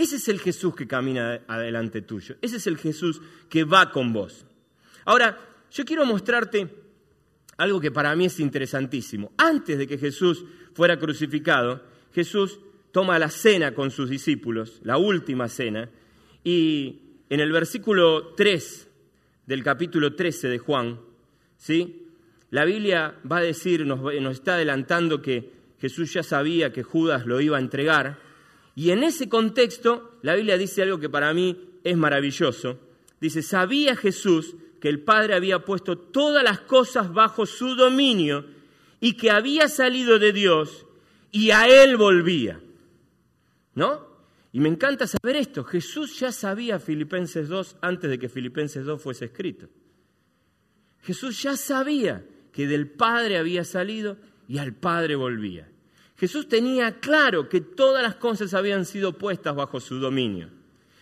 Ese 0.00 0.16
es 0.16 0.28
el 0.28 0.40
Jesús 0.40 0.74
que 0.74 0.86
camina 0.86 1.42
adelante 1.46 2.00
tuyo. 2.00 2.36
Ese 2.40 2.56
es 2.56 2.66
el 2.66 2.78
Jesús 2.78 3.20
que 3.50 3.64
va 3.64 3.90
con 3.90 4.14
vos. 4.14 4.46
Ahora, 5.04 5.38
yo 5.70 5.84
quiero 5.84 6.06
mostrarte 6.06 6.70
algo 7.58 7.82
que 7.82 7.90
para 7.90 8.16
mí 8.16 8.24
es 8.24 8.40
interesantísimo. 8.40 9.30
Antes 9.36 9.76
de 9.76 9.86
que 9.86 9.98
Jesús 9.98 10.42
fuera 10.72 10.98
crucificado, 10.98 11.84
Jesús 12.14 12.60
toma 12.92 13.18
la 13.18 13.28
cena 13.28 13.74
con 13.74 13.90
sus 13.90 14.08
discípulos, 14.08 14.80
la 14.84 14.96
última 14.96 15.48
cena, 15.48 15.90
y 16.42 17.02
en 17.28 17.40
el 17.40 17.52
versículo 17.52 18.32
3 18.34 18.88
del 19.44 19.62
capítulo 19.62 20.14
13 20.14 20.48
de 20.48 20.58
Juan, 20.58 20.98
¿sí? 21.58 22.06
la 22.48 22.64
Biblia 22.64 23.16
va 23.30 23.36
a 23.36 23.42
decir, 23.42 23.84
nos, 23.84 24.00
nos 24.00 24.32
está 24.32 24.54
adelantando 24.54 25.20
que 25.20 25.52
Jesús 25.78 26.10
ya 26.14 26.22
sabía 26.22 26.72
que 26.72 26.82
Judas 26.82 27.26
lo 27.26 27.38
iba 27.42 27.58
a 27.58 27.60
entregar, 27.60 28.29
y 28.80 28.92
en 28.92 29.02
ese 29.02 29.28
contexto 29.28 30.18
la 30.22 30.34
Biblia 30.34 30.56
dice 30.56 30.80
algo 30.80 30.98
que 30.98 31.10
para 31.10 31.34
mí 31.34 31.68
es 31.84 31.98
maravilloso. 31.98 32.80
Dice, 33.20 33.42
sabía 33.42 33.94
Jesús 33.94 34.56
que 34.80 34.88
el 34.88 35.02
Padre 35.02 35.34
había 35.34 35.66
puesto 35.66 35.98
todas 35.98 36.42
las 36.42 36.60
cosas 36.60 37.12
bajo 37.12 37.44
su 37.44 37.74
dominio 37.74 38.46
y 38.98 39.18
que 39.18 39.30
había 39.30 39.68
salido 39.68 40.18
de 40.18 40.32
Dios 40.32 40.86
y 41.30 41.50
a 41.50 41.68
Él 41.68 41.98
volvía. 41.98 42.58
¿No? 43.74 44.06
Y 44.50 44.60
me 44.60 44.70
encanta 44.70 45.06
saber 45.06 45.36
esto. 45.36 45.62
Jesús 45.62 46.18
ya 46.18 46.32
sabía 46.32 46.78
Filipenses 46.78 47.50
2 47.50 47.76
antes 47.82 48.08
de 48.08 48.18
que 48.18 48.30
Filipenses 48.30 48.86
2 48.86 49.02
fuese 49.02 49.26
escrito. 49.26 49.68
Jesús 51.02 51.42
ya 51.42 51.54
sabía 51.54 52.24
que 52.50 52.66
del 52.66 52.88
Padre 52.88 53.36
había 53.36 53.64
salido 53.64 54.16
y 54.48 54.56
al 54.56 54.72
Padre 54.72 55.16
volvía. 55.16 55.68
Jesús 56.20 56.48
tenía 56.50 57.00
claro 57.00 57.48
que 57.48 57.62
todas 57.62 58.02
las 58.02 58.16
cosas 58.16 58.52
habían 58.52 58.84
sido 58.84 59.14
puestas 59.14 59.56
bajo 59.56 59.80
su 59.80 59.98
dominio. 59.98 60.50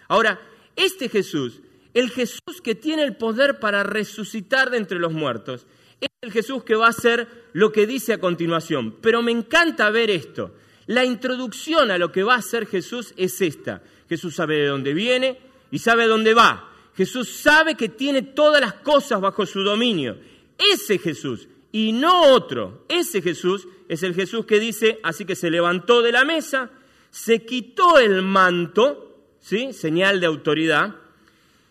Ahora, 0.07 0.41
este 0.77 1.09
Jesús, 1.09 1.61
el 1.93 2.11
Jesús 2.11 2.63
que 2.63 2.77
tiene 2.77 3.03
el 3.03 3.17
poder 3.17 3.59
para 3.59 3.83
resucitar 3.83 4.71
de 4.71 4.77
entre 4.77 5.01
los 5.01 5.13
muertos, 5.13 5.67
es 6.01 6.09
el 6.21 6.31
Jesús 6.31 6.63
que 6.63 6.77
va 6.77 6.87
a 6.87 6.91
hacer 6.91 7.27
lo 7.53 7.73
que 7.73 7.89
dice 7.89 8.13
a 8.13 8.21
continuación. 8.21 8.95
Pero 9.01 9.21
me 9.21 9.33
encanta 9.33 9.91
ver 9.91 10.09
esto. 10.09 10.55
La 10.87 11.05
introducción 11.05 11.91
a 11.91 11.99
lo 11.99 12.13
que 12.13 12.23
va 12.23 12.35
a 12.35 12.39
hacer 12.39 12.69
Jesús 12.69 13.13
es 13.17 13.41
esta. 13.41 13.83
Jesús 14.09 14.37
sabe 14.37 14.59
de 14.59 14.67
dónde 14.69 14.95
viene 14.95 15.41
y 15.73 15.81
sabe 15.81 16.07
dónde 16.07 16.33
va. 16.33 16.71
Jesús 16.97 17.29
sabe 17.29 17.75
que 17.75 17.89
tiene 17.89 18.23
todas 18.23 18.61
las 18.61 18.75
cosas 18.75 19.21
bajo 19.21 19.45
su 19.47 19.65
dominio. 19.65 20.17
Ese 20.57 20.97
Jesús 20.99 21.49
y 21.73 21.91
no 21.91 22.33
otro, 22.33 22.85
ese 22.89 23.21
Jesús 23.21 23.67
es 23.88 24.02
el 24.02 24.14
Jesús 24.14 24.45
que 24.45 24.61
dice, 24.61 25.00
así 25.02 25.25
que 25.25 25.35
se 25.35 25.50
levantó 25.50 26.02
de 26.02 26.12
la 26.12 26.25
mesa, 26.25 26.71
se 27.11 27.45
quitó 27.45 27.99
el 27.99 28.23
manto, 28.23 29.35
¿sí? 29.40 29.73
Señal 29.73 30.21
de 30.21 30.26
autoridad. 30.26 30.95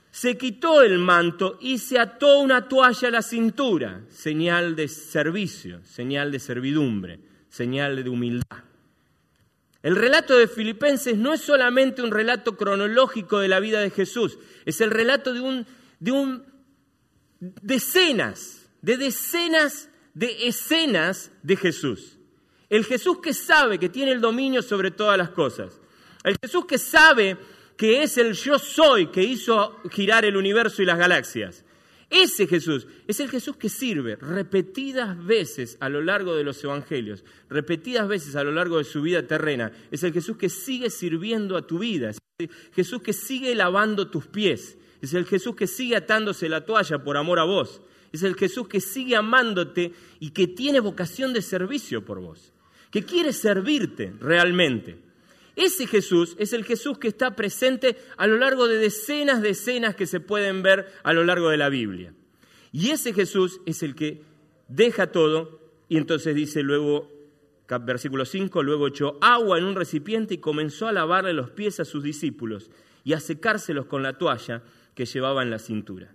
Se 0.10 0.36
quitó 0.36 0.82
el 0.82 0.98
manto 0.98 1.60
y 1.62 1.78
se 1.78 2.00
ató 2.00 2.40
una 2.40 2.68
toalla 2.68 3.10
a 3.10 3.12
la 3.12 3.22
cintura, 3.22 4.02
señal 4.10 4.76
de 4.76 4.88
servicio, 4.88 5.82
señal 5.84 6.32
de 6.32 6.40
servidumbre, 6.40 7.20
señal 7.50 8.04
de 8.04 8.10
humildad. 8.10 8.64
El 9.84 9.96
relato 9.96 10.36
de 10.36 10.48
Filipenses 10.48 11.18
no 11.18 11.34
es 11.34 11.42
solamente 11.42 12.02
un 12.02 12.10
relato 12.10 12.58
cronológico 12.58 13.38
de 13.40 13.48
la 13.48 13.60
vida 13.60 13.80
de 13.80 13.92
Jesús, 13.92 14.40
es 14.66 14.82
el 14.82 14.90
relato 14.90 15.34
de 15.34 15.40
un, 15.40 15.68
de 16.00 16.12
un 16.12 16.44
decenas, 17.40 18.68
de 18.82 18.98
decenas 18.98 19.90
de 20.18 20.48
escenas 20.48 21.32
de 21.44 21.56
Jesús. 21.56 22.18
El 22.70 22.86
Jesús 22.86 23.20
que 23.22 23.34
sabe 23.34 23.78
que 23.78 23.88
tiene 23.88 24.12
el 24.12 24.20
dominio 24.20 24.64
sobre 24.64 24.90
todas 24.90 25.16
las 25.16 25.30
cosas. 25.30 25.80
El 26.24 26.36
Jesús 26.42 26.66
que 26.66 26.80
sabe 26.80 27.38
que 27.78 28.02
es 28.02 28.18
el 28.18 28.34
yo 28.34 28.58
soy 28.58 29.08
que 29.08 29.22
hizo 29.22 29.80
girar 29.92 30.26
el 30.26 30.36
universo 30.36 30.82
y 30.82 30.86
las 30.86 30.98
galaxias. 30.98 31.64
Ese 32.10 32.48
Jesús 32.48 32.88
es 33.06 33.20
el 33.20 33.30
Jesús 33.30 33.58
que 33.58 33.70
sirve 33.70 34.16
repetidas 34.16 35.24
veces 35.24 35.78
a 35.82 35.88
lo 35.88 36.02
largo 36.02 36.36
de 36.36 36.44
los 36.44 36.64
evangelios, 36.64 37.24
repetidas 37.48 38.08
veces 38.08 38.36
a 38.36 38.44
lo 38.44 38.52
largo 38.52 38.80
de 38.80 38.86
su 38.86 39.04
vida 39.04 39.28
terrena. 39.28 39.72
Es 39.92 40.02
el 40.02 40.14
Jesús 40.14 40.38
que 40.38 40.50
sigue 40.50 40.90
sirviendo 40.90 41.58
a 41.58 41.68
tu 41.68 41.78
vida, 41.78 42.10
es 42.10 42.18
el 42.40 42.50
Jesús 42.74 43.04
que 43.04 43.14
sigue 43.14 43.54
lavando 43.54 44.10
tus 44.10 44.26
pies, 44.26 44.78
es 45.00 45.14
el 45.14 45.26
Jesús 45.26 45.56
que 45.56 45.68
sigue 45.68 45.96
atándose 45.96 46.50
la 46.50 46.66
toalla 46.66 47.04
por 47.04 47.18
amor 47.18 47.38
a 47.38 47.44
vos, 47.44 47.82
es 48.12 48.24
el 48.24 48.36
Jesús 48.36 48.68
que 48.68 48.82
sigue 48.82 49.16
amándote 49.16 49.94
y 50.20 50.32
que 50.32 50.48
tiene 50.48 50.80
vocación 50.80 51.34
de 51.34 51.42
servicio 51.42 52.06
por 52.06 52.20
vos, 52.20 52.54
que 52.92 53.04
quiere 53.04 53.34
servirte 53.34 54.14
realmente. 54.20 54.98
Ese 55.56 55.88
Jesús 55.88 56.36
es 56.38 56.54
el 56.54 56.64
Jesús 56.64 57.00
que 57.00 57.08
está 57.08 57.36
presente 57.36 57.98
a 58.18 58.28
lo 58.28 58.38
largo 58.38 58.68
de 58.68 58.78
decenas 58.78 59.42
de 59.42 59.50
escenas 59.50 59.96
que 59.96 60.06
se 60.06 60.20
pueden 60.20 60.62
ver 60.62 60.88
a 61.04 61.14
lo 61.14 61.24
largo 61.24 61.50
de 61.50 61.58
la 61.58 61.70
Biblia. 61.70 62.14
Y 62.72 62.92
ese 62.92 63.14
Jesús 63.14 63.60
es 63.66 63.82
el 63.82 63.96
que 63.96 64.22
deja 64.68 65.12
todo 65.12 65.60
y 65.90 65.98
entonces 65.98 66.36
dice 66.36 66.62
luego, 66.62 67.10
versículo 67.82 68.26
5, 68.26 68.62
luego 68.62 68.88
echó 68.88 69.18
agua 69.22 69.58
en 69.58 69.64
un 69.64 69.76
recipiente 69.76 70.36
y 70.36 70.38
comenzó 70.38 70.88
a 70.88 70.92
lavarle 70.92 71.34
los 71.34 71.50
pies 71.50 71.80
a 71.80 71.86
sus 71.86 72.04
discípulos 72.04 72.70
y 73.04 73.14
a 73.14 73.20
secárselos 73.20 73.86
con 73.86 74.04
la 74.04 74.18
toalla 74.18 74.64
que 74.94 75.06
llevaba 75.06 75.42
en 75.42 75.50
la 75.50 75.60
cintura. 75.60 76.14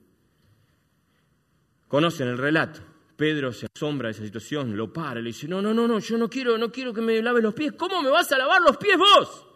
Conocen 1.92 2.26
el 2.28 2.38
relato. 2.38 2.80
Pedro 3.18 3.52
se 3.52 3.66
asombra 3.66 4.08
de 4.08 4.12
esa 4.12 4.24
situación, 4.24 4.74
lo 4.74 4.90
para, 4.90 5.20
le 5.20 5.28
dice, 5.28 5.46
no, 5.46 5.60
no, 5.60 5.74
no, 5.74 5.86
no, 5.86 5.98
yo 5.98 6.16
no 6.16 6.30
quiero, 6.30 6.56
no 6.56 6.72
quiero 6.72 6.94
que 6.94 7.02
me 7.02 7.20
laves 7.20 7.42
los 7.42 7.52
pies. 7.52 7.74
¿Cómo 7.76 8.00
me 8.00 8.08
vas 8.08 8.32
a 8.32 8.38
lavar 8.38 8.62
los 8.62 8.78
pies 8.78 8.96
vos? 8.96 9.46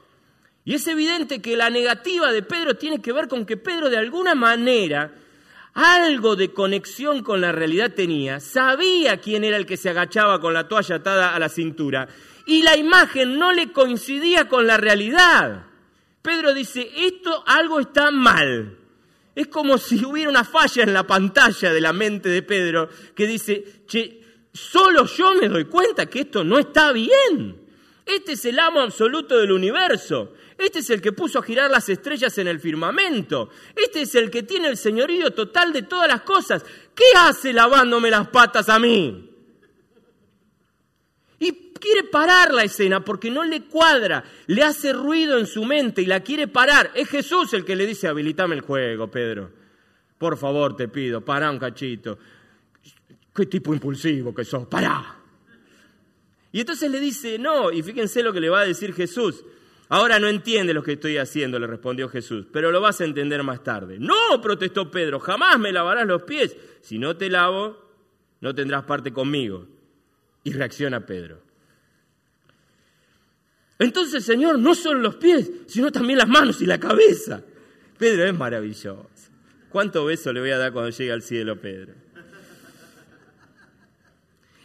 Y 0.63 0.75
es 0.75 0.87
evidente 0.87 1.41
que 1.41 1.57
la 1.57 1.71
negativa 1.71 2.31
de 2.31 2.43
Pedro 2.43 2.75
tiene 2.75 3.01
que 3.01 3.15
ver 3.15 3.27
con 3.27 3.47
que 3.47 3.57
Pedro 3.57 3.89
de 3.89 3.97
alguna 3.97 4.35
manera 4.35 5.15
algo 5.73 6.37
de 6.37 6.53
conexión 6.53 7.23
con 7.23 7.41
la 7.41 7.53
realidad 7.53 7.95
tenía, 7.95 8.39
sabía 8.39 9.17
quién 9.17 9.43
era 9.43 9.57
el 9.57 9.65
que 9.65 9.79
se 9.79 9.89
agachaba 9.89 10.39
con 10.39 10.53
la 10.53 10.69
toalla 10.69 10.97
atada 10.97 11.35
a 11.35 11.39
la 11.39 11.49
cintura 11.49 12.07
y 12.45 12.63
la 12.63 12.77
imagen 12.77 13.39
no 13.39 13.51
le 13.51 13.73
coincidía 13.73 14.47
con 14.47 14.67
la 14.67 14.77
realidad. 14.77 15.69
Pedro 16.21 16.53
dice, 16.53 16.87
esto 16.99 17.43
algo 17.47 17.81
está 17.81 18.11
mal. 18.11 18.77
Es 19.37 19.49
como 19.49 19.77
si 19.77 20.03
hubiera 20.03 20.31
una 20.31 20.45
falla 20.45 20.83
en 20.83 20.95
la 20.95 21.07
pantalla 21.07 21.71
de 21.71 21.81
la 21.83 21.93
mente 21.93 22.31
de 22.31 22.43
Pedro 22.43 22.89
que 23.15 23.27
dice, 23.27 23.83
che, 23.87 24.23
solo 24.51 25.05
yo 25.05 25.35
me 25.35 25.51
doy 25.51 25.67
cuenta 25.67 26.07
que 26.07 26.21
esto 26.21 26.43
no 26.43 26.59
está 26.59 26.91
bien. 26.91 27.55
Este 28.07 28.33
es 28.33 28.45
el 28.47 28.59
amo 28.59 28.81
absoluto 28.81 29.37
del 29.37 29.53
universo. 29.53 30.33
Este 30.57 30.79
es 30.79 30.89
el 30.89 31.03
que 31.03 31.13
puso 31.13 31.41
a 31.41 31.43
girar 31.43 31.71
las 31.71 31.87
estrellas 31.91 32.39
en 32.39 32.49
el 32.49 32.61
firmamento. 32.61 33.51
Este 33.75 34.03
es 34.03 34.15
el 34.15 34.31
que 34.31 34.43
tiene 34.43 34.69
el 34.69 34.79
señorío 34.79 35.31
total 35.33 35.71
de 35.71 35.83
todas 35.83 36.09
las 36.09 36.23
cosas. 36.23 36.65
¿Qué 36.95 37.05
hace 37.15 37.53
lavándome 37.53 38.11
las 38.11 38.29
patas 38.29 38.71
a 38.71 38.79
mí? 38.79 39.36
Quiere 41.87 42.09
parar 42.09 42.53
la 42.53 42.65
escena 42.65 43.05
porque 43.05 43.31
no 43.31 43.45
le 43.45 43.63
cuadra, 43.65 44.25
le 44.47 44.63
hace 44.63 44.93
ruido 44.93 45.39
en 45.39 45.47
su 45.47 45.65
mente 45.65 46.03
y 46.03 46.07
la 46.07 46.21
quiere 46.21 46.49
parar. 46.49 46.91
Es 46.95 47.09
Jesús 47.09 47.53
el 47.55 47.65
que 47.65 47.77
le 47.77 47.87
dice, 47.87 48.09
habilitame 48.09 48.57
el 48.57 48.61
juego, 48.61 49.09
Pedro. 49.11 49.51
Por 50.19 50.37
favor, 50.37 50.75
te 50.77 50.89
pido, 50.89 51.25
para 51.25 51.51
un 51.51 51.59
cachito. 51.59 52.19
Qué 53.35 53.47
tipo 53.47 53.73
impulsivo 53.73 54.35
que 54.35 54.45
sos, 54.45 54.67
pará. 54.67 55.17
Y 56.51 56.61
entonces 56.61 56.91
le 56.91 56.99
dice, 56.99 57.39
no, 57.39 57.71
y 57.71 57.83
fíjense 57.83 58.23
lo 58.23 58.33
que 58.33 58.41
le 58.41 58.49
va 58.49 58.61
a 58.61 58.67
decir 58.67 58.93
Jesús. 58.93 59.45
Ahora 59.89 60.19
no 60.19 60.27
entiende 60.27 60.75
lo 60.75 60.83
que 60.83 60.95
estoy 60.95 61.19
haciendo, 61.19 61.61
le 61.61 61.69
respondió 61.69 62.09
Jesús, 62.09 62.47
pero 62.53 62.73
lo 62.73 62.81
vas 62.81 63.01
a 63.01 63.05
entender 63.05 63.45
más 63.45 63.63
tarde. 63.63 63.99
No, 64.01 64.41
protestó 64.43 64.91
Pedro, 64.91 65.21
jamás 65.21 65.61
me 65.61 65.71
lavarás 65.71 66.07
los 66.07 66.23
pies. 66.23 66.57
Si 66.81 66.99
no 66.99 67.17
te 67.17 67.31
lavo, 67.31 67.79
no 68.41 68.53
tendrás 68.55 68.83
parte 68.85 69.13
conmigo. 69.13 69.69
Y 70.43 70.53
reacciona 70.53 71.07
Pedro. 71.07 71.46
Entonces, 73.79 74.25
Señor, 74.25 74.59
no 74.59 74.75
solo 74.75 75.01
los 75.01 75.17
pies, 75.17 75.51
sino 75.67 75.93
también 75.93 76.19
las 76.19 76.29
manos 76.29 76.61
y 76.63 76.67
la 76.67 76.81
cabeza. 76.81 77.43
Pedro 77.99 78.25
es 78.25 78.37
maravilloso. 78.37 79.11
¿Cuánto 79.69 80.05
beso 80.05 80.33
le 80.33 80.41
voy 80.41 80.51
a 80.51 80.59
dar 80.59 80.73
cuando 80.73 80.91
llegue 80.91 81.13
al 81.13 81.23
cielo, 81.23 81.61
Pedro? 81.61 81.95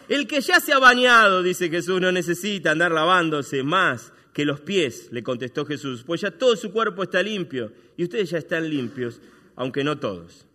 El 0.07 0.27
que 0.27 0.41
ya 0.41 0.59
se 0.59 0.73
ha 0.73 0.79
bañado, 0.79 1.41
dice 1.41 1.69
Jesús, 1.69 2.01
no 2.01 2.11
necesita 2.11 2.71
andar 2.71 2.91
lavándose 2.91 3.63
más 3.63 4.11
que 4.33 4.45
los 4.45 4.59
pies, 4.61 5.09
le 5.11 5.23
contestó 5.23 5.65
Jesús, 5.65 6.03
pues 6.03 6.21
ya 6.21 6.31
todo 6.31 6.55
su 6.55 6.71
cuerpo 6.71 7.03
está 7.03 7.21
limpio 7.23 7.71
y 7.97 8.03
ustedes 8.03 8.29
ya 8.29 8.37
están 8.37 8.69
limpios, 8.69 9.21
aunque 9.55 9.83
no 9.83 9.99
todos. 9.99 10.45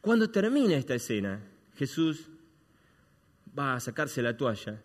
Cuando 0.00 0.30
termina 0.30 0.76
esta 0.76 0.94
escena, 0.94 1.40
Jesús 1.76 2.28
va 3.58 3.74
a 3.74 3.80
sacarse 3.80 4.20
la 4.20 4.36
toalla 4.36 4.82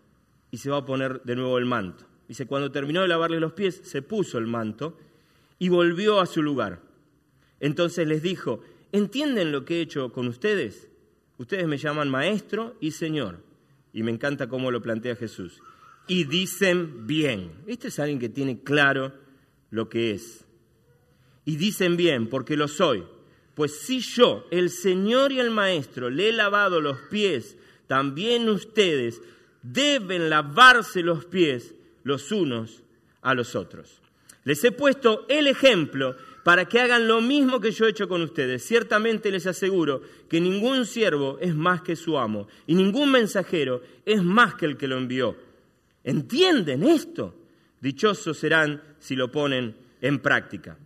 y 0.50 0.58
se 0.58 0.70
va 0.70 0.78
a 0.78 0.86
poner 0.86 1.22
de 1.22 1.36
nuevo 1.36 1.58
el 1.58 1.66
manto. 1.66 2.07
Dice, 2.28 2.46
cuando 2.46 2.70
terminó 2.70 3.00
de 3.00 3.08
lavarle 3.08 3.40
los 3.40 3.54
pies, 3.54 3.80
se 3.82 4.02
puso 4.02 4.36
el 4.36 4.46
manto 4.46 4.98
y 5.58 5.70
volvió 5.70 6.20
a 6.20 6.26
su 6.26 6.42
lugar. 6.42 6.82
Entonces 7.58 8.06
les 8.06 8.22
dijo, 8.22 8.60
¿entienden 8.92 9.50
lo 9.50 9.64
que 9.64 9.78
he 9.78 9.80
hecho 9.80 10.12
con 10.12 10.28
ustedes? 10.28 10.88
Ustedes 11.38 11.66
me 11.66 11.78
llaman 11.78 12.10
maestro 12.10 12.76
y 12.80 12.90
señor. 12.90 13.42
Y 13.94 14.02
me 14.02 14.10
encanta 14.10 14.48
cómo 14.48 14.70
lo 14.70 14.82
plantea 14.82 15.16
Jesús. 15.16 15.62
Y 16.06 16.24
dicen 16.24 17.06
bien. 17.06 17.52
Este 17.66 17.88
es 17.88 17.98
alguien 17.98 18.18
que 18.18 18.28
tiene 18.28 18.62
claro 18.62 19.14
lo 19.70 19.88
que 19.88 20.10
es. 20.10 20.44
Y 21.46 21.56
dicen 21.56 21.96
bien, 21.96 22.28
porque 22.28 22.58
lo 22.58 22.68
soy. 22.68 23.04
Pues 23.54 23.80
si 23.80 24.00
yo, 24.00 24.46
el 24.50 24.68
Señor 24.68 25.32
y 25.32 25.40
el 25.40 25.50
Maestro, 25.50 26.10
le 26.10 26.28
he 26.28 26.32
lavado 26.32 26.80
los 26.80 27.00
pies, 27.10 27.56
también 27.86 28.48
ustedes 28.48 29.22
deben 29.62 30.30
lavarse 30.30 31.02
los 31.02 31.24
pies 31.24 31.74
los 32.08 32.32
unos 32.32 32.82
a 33.20 33.34
los 33.34 33.54
otros. 33.54 34.00
Les 34.44 34.64
he 34.64 34.72
puesto 34.72 35.26
el 35.28 35.46
ejemplo 35.46 36.16
para 36.42 36.64
que 36.64 36.80
hagan 36.80 37.06
lo 37.06 37.20
mismo 37.20 37.60
que 37.60 37.70
yo 37.70 37.84
he 37.84 37.90
hecho 37.90 38.08
con 38.08 38.22
ustedes. 38.22 38.64
Ciertamente 38.64 39.30
les 39.30 39.46
aseguro 39.46 40.00
que 40.28 40.40
ningún 40.40 40.86
siervo 40.86 41.36
es 41.40 41.54
más 41.54 41.82
que 41.82 41.96
su 41.96 42.18
amo 42.18 42.48
y 42.66 42.74
ningún 42.74 43.12
mensajero 43.12 43.82
es 44.06 44.22
más 44.22 44.54
que 44.54 44.64
el 44.64 44.78
que 44.78 44.88
lo 44.88 44.96
envió. 44.96 45.36
¿Entienden 46.02 46.82
esto? 46.84 47.34
Dichosos 47.80 48.38
serán 48.38 48.82
si 48.98 49.14
lo 49.14 49.30
ponen 49.30 49.76
en 50.00 50.18
práctica. 50.20 50.78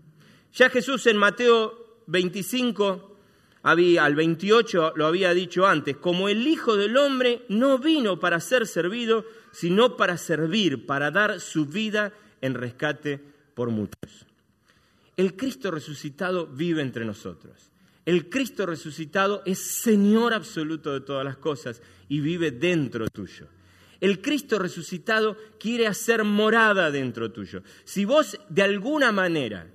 Ya 0.52 0.68
Jesús 0.68 1.06
en 1.06 1.16
Mateo 1.16 2.02
25 2.08 3.12
al 3.62 4.14
28 4.16 4.94
lo 4.96 5.06
había 5.06 5.32
dicho 5.34 5.66
antes, 5.66 5.96
como 5.98 6.28
el 6.28 6.46
Hijo 6.48 6.76
del 6.76 6.96
Hombre 6.96 7.42
no 7.48 7.78
vino 7.78 8.18
para 8.18 8.40
ser 8.40 8.66
servido, 8.66 9.24
sino 9.52 9.96
para 9.96 10.16
servir, 10.16 10.86
para 10.86 11.10
dar 11.10 11.40
su 11.40 11.66
vida 11.66 12.12
en 12.40 12.54
rescate 12.54 13.20
por 13.54 13.70
muchos. 13.70 14.26
El 15.16 15.36
Cristo 15.36 15.70
resucitado 15.70 16.46
vive 16.46 16.82
entre 16.82 17.04
nosotros. 17.04 17.70
El 18.04 18.28
Cristo 18.28 18.66
resucitado 18.66 19.42
es 19.46 19.58
Señor 19.58 20.34
absoluto 20.34 20.92
de 20.92 21.02
todas 21.02 21.24
las 21.24 21.36
cosas 21.36 21.80
y 22.08 22.20
vive 22.20 22.50
dentro 22.50 23.08
tuyo. 23.08 23.46
El 24.00 24.20
Cristo 24.20 24.58
resucitado 24.58 25.36
quiere 25.60 25.86
hacer 25.86 26.24
morada 26.24 26.90
dentro 26.90 27.30
tuyo. 27.30 27.62
Si 27.84 28.04
vos 28.04 28.36
de 28.48 28.62
alguna 28.62 29.12
manera 29.12 29.68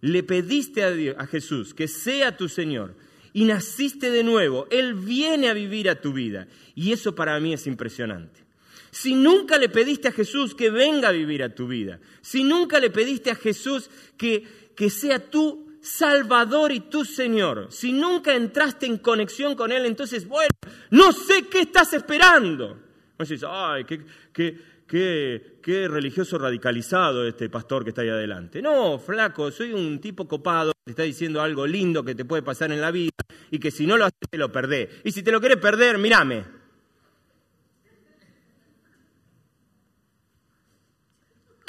le 0.00 0.22
pediste 0.24 0.82
a, 0.82 1.22
a 1.22 1.26
Jesús 1.26 1.72
que 1.72 1.86
sea 1.86 2.36
tu 2.36 2.48
Señor 2.48 2.96
y 3.32 3.44
naciste 3.44 4.10
de 4.10 4.24
nuevo, 4.24 4.66
Él 4.70 4.94
viene 4.94 5.48
a 5.48 5.54
vivir 5.54 5.88
a 5.88 6.00
tu 6.00 6.12
vida. 6.12 6.48
Y 6.74 6.90
eso 6.90 7.14
para 7.14 7.38
mí 7.38 7.52
es 7.52 7.68
impresionante. 7.68 8.49
Si 8.90 9.14
nunca 9.14 9.58
le 9.58 9.68
pediste 9.68 10.08
a 10.08 10.12
Jesús 10.12 10.54
que 10.54 10.70
venga 10.70 11.08
a 11.08 11.12
vivir 11.12 11.42
a 11.42 11.54
tu 11.54 11.68
vida, 11.68 12.00
si 12.20 12.44
nunca 12.44 12.80
le 12.80 12.90
pediste 12.90 13.30
a 13.30 13.34
Jesús 13.34 13.90
que 14.16 14.60
que 14.80 14.88
sea 14.88 15.18
tu 15.18 15.76
Salvador 15.82 16.72
y 16.72 16.80
tu 16.80 17.04
Señor. 17.04 17.66
Si 17.68 17.92
nunca 17.92 18.34
entraste 18.34 18.86
en 18.86 18.96
conexión 18.96 19.54
con 19.54 19.72
Él, 19.72 19.84
entonces, 19.84 20.26
bueno, 20.26 20.48
no 20.88 21.12
sé 21.12 21.48
qué 21.50 21.60
estás 21.60 21.92
esperando. 21.92 22.78
No 23.18 23.50
ay, 23.50 23.84
qué, 23.84 24.00
qué, 24.32 25.58
qué, 25.62 25.86
religioso 25.86 26.38
radicalizado 26.38 27.26
este 27.26 27.50
pastor 27.50 27.84
que 27.84 27.90
está 27.90 28.00
ahí 28.00 28.08
adelante. 28.08 28.62
No, 28.62 28.98
flaco, 28.98 29.50
soy 29.50 29.74
un 29.74 30.00
tipo 30.00 30.26
copado, 30.26 30.72
te 30.82 30.92
está 30.92 31.02
diciendo 31.02 31.42
algo 31.42 31.66
lindo 31.66 32.02
que 32.02 32.14
te 32.14 32.24
puede 32.24 32.42
pasar 32.42 32.72
en 32.72 32.80
la 32.80 32.90
vida 32.90 33.12
y 33.50 33.58
que 33.58 33.70
si 33.70 33.86
no 33.86 33.98
lo 33.98 34.06
haces 34.06 34.30
te 34.30 34.38
lo 34.38 34.50
perdés. 34.50 34.88
Y 35.04 35.12
si 35.12 35.22
te 35.22 35.30
lo 35.30 35.40
quieres 35.40 35.58
perder, 35.58 35.98
mírame. 35.98 36.59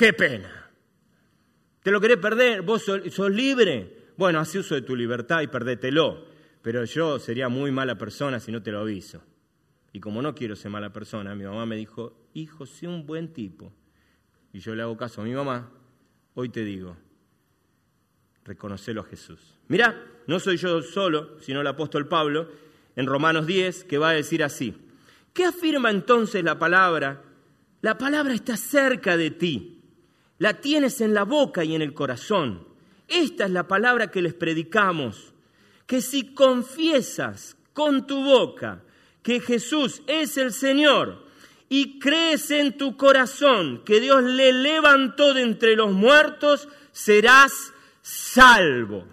Qué 0.02 0.14
pena. 0.14 0.50
¿Te 1.84 1.92
lo 1.92 2.02
querés 2.02 2.18
perder? 2.18 2.64
¿Vos 2.64 2.82
sos, 2.82 3.30
libre? 3.30 4.14
Bueno, 4.18 4.40
haz 4.40 4.56
uso 4.56 4.74
de 4.74 4.82
tu 4.82 4.96
libertad 4.96 5.42
y 5.42 5.48
perdételo. 5.48 6.26
Pero 6.64 6.86
yo 6.86 7.20
sería 7.20 7.50
muy 7.50 7.70
mala 7.70 8.00
persona 8.00 8.40
si 8.40 8.52
no 8.52 8.64
te 8.64 8.72
lo 8.72 8.80
aviso. 8.80 9.22
Y 9.94 10.00
como 10.00 10.24
no 10.24 10.34
quiero 10.34 10.56
ser 10.56 10.72
mala 10.72 10.92
persona, 10.92 11.36
mi 11.36 11.44
mamá 11.44 11.68
me 11.68 11.76
dijo, 11.76 12.18
hijo, 12.34 12.66
sé 12.66 12.88
un 12.88 13.06
buen 13.06 13.32
tipo. 13.32 13.72
Y 14.52 14.58
yo 14.58 14.74
le 14.74 14.82
hago 14.82 14.98
caso 14.98 15.22
a 15.22 15.24
mi 15.24 15.36
mamá. 15.36 15.70
Hoy 16.34 16.50
te 16.50 16.66
digo, 16.66 16.98
reconocelo 18.44 19.02
a 19.02 19.04
Jesús. 19.04 19.60
Mirá, 19.68 20.04
no 20.26 20.40
soy 20.40 20.58
yo 20.58 20.82
solo, 20.82 21.40
sino 21.42 21.62
el 21.62 21.68
apóstol 21.68 22.08
Pablo, 22.08 22.50
en 22.96 23.06
Romanos 23.06 23.46
10, 23.46 23.84
que 23.84 24.00
va 24.00 24.10
a 24.10 24.14
decir 24.14 24.44
así. 24.44 24.76
¿Qué 25.32 25.46
afirma 25.46 25.92
entonces 25.92 26.44
la 26.44 26.58
palabra? 26.58 27.22
La 27.84 28.00
palabra 28.00 28.34
está 28.34 28.58
cerca 28.58 29.16
de 29.16 29.30
ti 29.30 29.78
la 30.42 30.56
tienes 30.56 31.02
en 31.02 31.14
la 31.14 31.24
boca 31.24 31.64
y 31.64 31.76
en 31.76 31.84
el 31.84 31.94
corazón. 31.94 32.66
Esta 33.08 33.46
es 33.46 33.52
la 33.52 33.68
palabra 33.68 34.10
que 34.10 34.24
les 34.24 34.34
predicamos, 34.34 35.34
que 35.86 36.02
si 36.02 36.34
confiesas 36.34 37.56
con 37.74 38.08
tu 38.08 38.24
boca 38.24 38.82
que 39.22 39.40
Jesús 39.40 40.02
es 40.08 40.38
el 40.38 40.52
Señor 40.52 41.28
y 41.70 42.00
crees 42.00 42.50
en 42.50 42.76
tu 42.76 42.98
corazón 42.98 43.84
que 43.86 44.00
Dios 44.00 44.24
le 44.24 44.52
levantó 44.52 45.36
de 45.36 45.44
entre 45.44 45.76
los 45.76 45.92
muertos, 45.92 46.68
serás 46.92 47.72
salvo. 48.02 49.06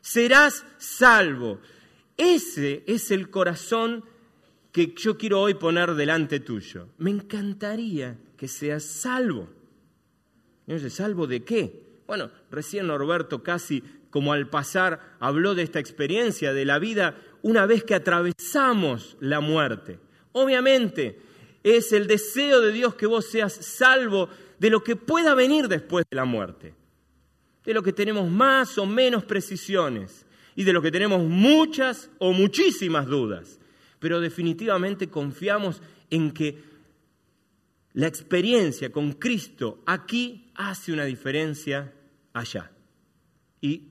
Serás 0.00 0.64
salvo. 0.78 1.60
Ese 2.16 2.82
es 2.86 3.10
el 3.10 3.28
corazón 3.28 4.06
que 4.72 4.94
yo 4.96 5.18
quiero 5.18 5.42
hoy 5.42 5.52
poner 5.52 5.92
delante 5.92 6.40
tuyo. 6.40 6.88
Me 6.96 7.10
encantaría 7.10 8.16
que 8.38 8.48
seas 8.48 8.84
salvo. 8.84 9.59
¿Salvo 10.88 11.26
de 11.26 11.44
qué? 11.44 11.82
Bueno, 12.06 12.30
recién 12.50 12.86
Norberto 12.86 13.42
casi 13.42 13.82
como 14.10 14.32
al 14.32 14.48
pasar 14.48 15.16
habló 15.20 15.54
de 15.54 15.62
esta 15.62 15.78
experiencia 15.78 16.52
de 16.52 16.64
la 16.64 16.78
vida 16.78 17.16
una 17.42 17.66
vez 17.66 17.84
que 17.84 17.94
atravesamos 17.94 19.16
la 19.20 19.40
muerte. 19.40 19.98
Obviamente 20.32 21.20
es 21.62 21.92
el 21.92 22.06
deseo 22.06 22.60
de 22.60 22.72
Dios 22.72 22.94
que 22.94 23.06
vos 23.06 23.26
seas 23.26 23.52
salvo 23.52 24.28
de 24.58 24.70
lo 24.70 24.82
que 24.82 24.96
pueda 24.96 25.34
venir 25.34 25.68
después 25.68 26.04
de 26.10 26.16
la 26.16 26.24
muerte, 26.24 26.74
de 27.64 27.74
lo 27.74 27.82
que 27.82 27.92
tenemos 27.92 28.30
más 28.30 28.76
o 28.78 28.86
menos 28.86 29.24
precisiones 29.24 30.26
y 30.56 30.64
de 30.64 30.72
lo 30.72 30.82
que 30.82 30.90
tenemos 30.90 31.22
muchas 31.22 32.10
o 32.18 32.32
muchísimas 32.32 33.06
dudas, 33.06 33.58
pero 33.98 34.20
definitivamente 34.20 35.08
confiamos 35.08 35.80
en 36.10 36.32
que 36.32 36.62
la 37.92 38.06
experiencia 38.06 38.90
con 38.90 39.12
Cristo 39.12 39.82
aquí 39.86 40.49
hace 40.68 40.92
una 40.92 41.04
diferencia 41.04 41.92
allá. 42.32 42.70
Y 43.60 43.88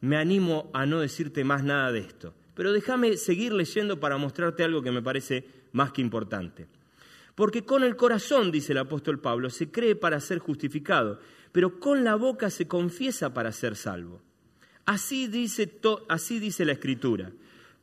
me 0.00 0.16
animo 0.16 0.70
a 0.74 0.86
no 0.86 1.00
decirte 1.00 1.44
más 1.44 1.62
nada 1.62 1.92
de 1.92 2.00
esto. 2.00 2.34
Pero 2.54 2.72
déjame 2.72 3.16
seguir 3.16 3.52
leyendo 3.52 4.00
para 4.00 4.16
mostrarte 4.16 4.64
algo 4.64 4.82
que 4.82 4.90
me 4.90 5.02
parece 5.02 5.46
más 5.72 5.92
que 5.92 6.02
importante. 6.02 6.66
Porque 7.34 7.64
con 7.64 7.82
el 7.82 7.96
corazón, 7.96 8.52
dice 8.52 8.72
el 8.72 8.78
apóstol 8.78 9.20
Pablo, 9.20 9.50
se 9.50 9.70
cree 9.70 9.96
para 9.96 10.20
ser 10.20 10.38
justificado, 10.38 11.20
pero 11.52 11.80
con 11.80 12.04
la 12.04 12.14
boca 12.14 12.50
se 12.50 12.68
confiesa 12.68 13.34
para 13.34 13.50
ser 13.50 13.76
salvo. 13.76 14.20
Así 14.86 15.26
dice, 15.26 15.80
así 16.08 16.38
dice 16.38 16.64
la 16.64 16.72
Escritura. 16.72 17.32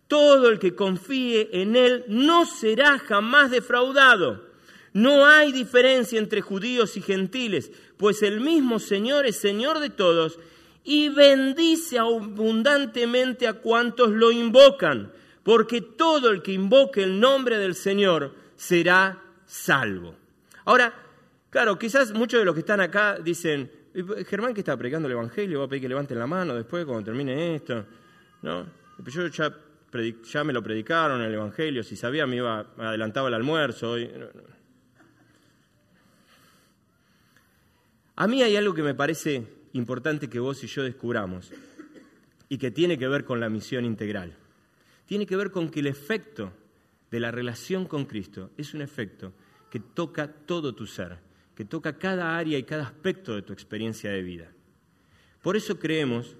Todo 0.07 0.49
el 0.49 0.59
que 0.59 0.75
confíe 0.75 1.49
en 1.53 1.75
Él 1.75 2.05
no 2.07 2.45
será 2.45 2.99
jamás 2.99 3.51
defraudado. 3.51 4.50
No 4.93 5.25
hay 5.25 5.51
diferencia 5.51 6.19
entre 6.19 6.41
judíos 6.41 6.97
y 6.97 7.01
gentiles, 7.01 7.71
pues 7.97 8.23
el 8.23 8.41
mismo 8.41 8.79
Señor 8.79 9.25
es 9.25 9.37
Señor 9.37 9.79
de 9.79 9.89
todos 9.89 10.39
y 10.83 11.09
bendice 11.09 11.99
abundantemente 11.99 13.47
a 13.47 13.53
cuantos 13.53 14.09
lo 14.09 14.31
invocan, 14.31 15.11
porque 15.43 15.81
todo 15.81 16.29
el 16.29 16.41
que 16.41 16.53
invoque 16.53 17.03
el 17.03 17.19
nombre 17.19 17.57
del 17.57 17.75
Señor 17.75 18.33
será 18.55 19.21
salvo. 19.45 20.15
Ahora, 20.65 20.93
claro, 21.49 21.77
quizás 21.77 22.11
muchos 22.13 22.39
de 22.39 22.45
los 22.45 22.53
que 22.53 22.61
están 22.61 22.81
acá 22.81 23.17
dicen, 23.17 23.71
Germán 24.27 24.53
que 24.53 24.61
está 24.61 24.77
predicando 24.77 25.07
el 25.07 25.13
Evangelio, 25.13 25.59
va 25.59 25.65
a 25.65 25.67
pedir 25.67 25.83
que 25.83 25.89
levanten 25.89 26.17
la 26.17 26.27
mano 26.27 26.55
después 26.55 26.85
cuando 26.85 27.05
termine 27.05 27.55
esto, 27.55 27.85
¿no? 28.41 28.65
Yo 29.05 29.27
ya, 29.27 30.43
me 30.43 30.53
lo 30.53 30.61
predicaron 30.61 31.21
el 31.21 31.33
Evangelio, 31.33 31.83
si 31.83 31.95
sabía 31.95 32.25
me 32.25 32.37
iba, 32.37 32.67
adelantaba 32.77 33.27
el 33.27 33.33
almuerzo. 33.33 33.95
A 38.21 38.27
mí 38.27 38.43
hay 38.43 38.55
algo 38.55 38.75
que 38.75 38.83
me 38.83 38.93
parece 38.93 39.47
importante 39.73 40.29
que 40.29 40.39
vos 40.39 40.63
y 40.63 40.67
yo 40.67 40.83
descubramos 40.83 41.51
y 42.49 42.59
que 42.59 42.69
tiene 42.69 42.95
que 42.99 43.07
ver 43.07 43.25
con 43.25 43.39
la 43.39 43.49
misión 43.49 43.83
integral. 43.83 44.37
Tiene 45.07 45.25
que 45.25 45.35
ver 45.35 45.49
con 45.49 45.71
que 45.71 45.79
el 45.79 45.87
efecto 45.87 46.53
de 47.09 47.19
la 47.19 47.31
relación 47.31 47.87
con 47.87 48.05
Cristo 48.05 48.51
es 48.57 48.75
un 48.75 48.83
efecto 48.83 49.33
que 49.71 49.79
toca 49.79 50.31
todo 50.31 50.75
tu 50.75 50.85
ser, 50.85 51.17
que 51.55 51.65
toca 51.65 51.97
cada 51.97 52.37
área 52.37 52.59
y 52.59 52.63
cada 52.63 52.83
aspecto 52.83 53.33
de 53.33 53.41
tu 53.41 53.53
experiencia 53.53 54.11
de 54.11 54.21
vida. 54.21 54.51
Por 55.41 55.57
eso 55.57 55.79
creemos 55.79 56.35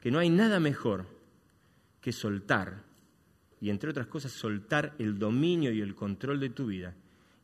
que 0.00 0.10
no 0.10 0.18
hay 0.18 0.30
nada 0.30 0.58
mejor 0.58 1.04
que 2.00 2.12
soltar, 2.12 2.82
y 3.60 3.68
entre 3.68 3.90
otras 3.90 4.06
cosas 4.06 4.32
soltar 4.32 4.94
el 4.98 5.18
dominio 5.18 5.70
y 5.70 5.82
el 5.82 5.94
control 5.94 6.40
de 6.40 6.48
tu 6.48 6.68
vida 6.68 6.94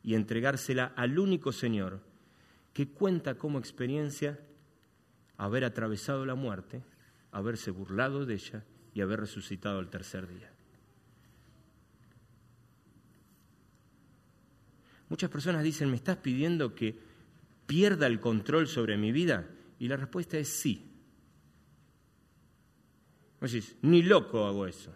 y 0.03 0.15
entregársela 0.15 0.95
al 0.97 1.19
único 1.19 1.53
Señor 1.53 2.01
que 2.73 2.89
cuenta 2.89 3.37
como 3.37 3.59
experiencia 3.59 4.39
haber 5.37 5.65
atravesado 5.65 6.25
la 6.25 6.35
muerte, 6.35 6.83
haberse 7.31 7.71
burlado 7.71 8.27
de 8.27 8.35
ella 8.35 8.65
y 8.95 9.01
haber 9.01 9.21
resucitado 9.21 9.79
al 9.79 9.91
tercer 9.91 10.29
día. 10.29 10.51
Muchas 15.09 15.31
personas 15.31 15.63
dicen, 15.63 15.91
¿me 15.91 15.97
estás 15.97 16.17
pidiendo 16.17 16.75
que 16.75 16.99
pierda 17.67 18.07
el 18.07 18.21
control 18.21 18.67
sobre 18.67 18.97
mi 18.97 19.13
vida? 19.13 19.47
Y 19.79 19.89
la 19.89 19.97
respuesta 19.97 20.39
es 20.39 20.49
sí. 20.49 20.89
ni 23.83 24.03
loco 24.03 24.47
hago 24.47 24.67
eso. 24.67 24.95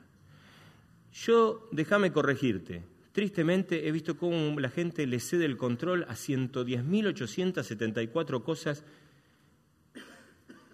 Yo, 1.13 1.69
déjame 1.73 2.13
corregirte, 2.13 2.83
tristemente 3.17 3.89
he 3.89 3.93
visto 3.93 4.19
cómo 4.19 4.61
la 4.61 4.69
gente 4.69 5.07
le 5.07 5.21
cede 5.21 5.47
el 5.47 5.57
control 5.57 6.03
a 6.03 6.13
110.874 6.13 8.43
cosas 8.43 8.85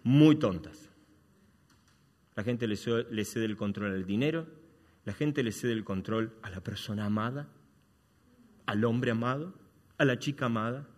muy 0.02 0.34
tontas. 0.34 0.88
La 2.34 2.42
gente 2.42 2.66
le 2.66 2.74
cede 2.74 3.44
el 3.44 3.56
control 3.56 3.92
al 3.92 4.04
dinero, 4.04 4.48
la 5.04 5.12
gente 5.12 5.44
le 5.44 5.52
cede 5.52 5.70
el 5.70 5.84
control 5.84 6.32
a 6.42 6.50
la 6.50 6.60
persona 6.60 7.04
amada, 7.04 7.48
al 8.66 8.84
hombre 8.86 9.12
amado, 9.12 9.54
a 9.96 10.04
la 10.04 10.18
chica 10.18 10.46
amada. 10.46 10.88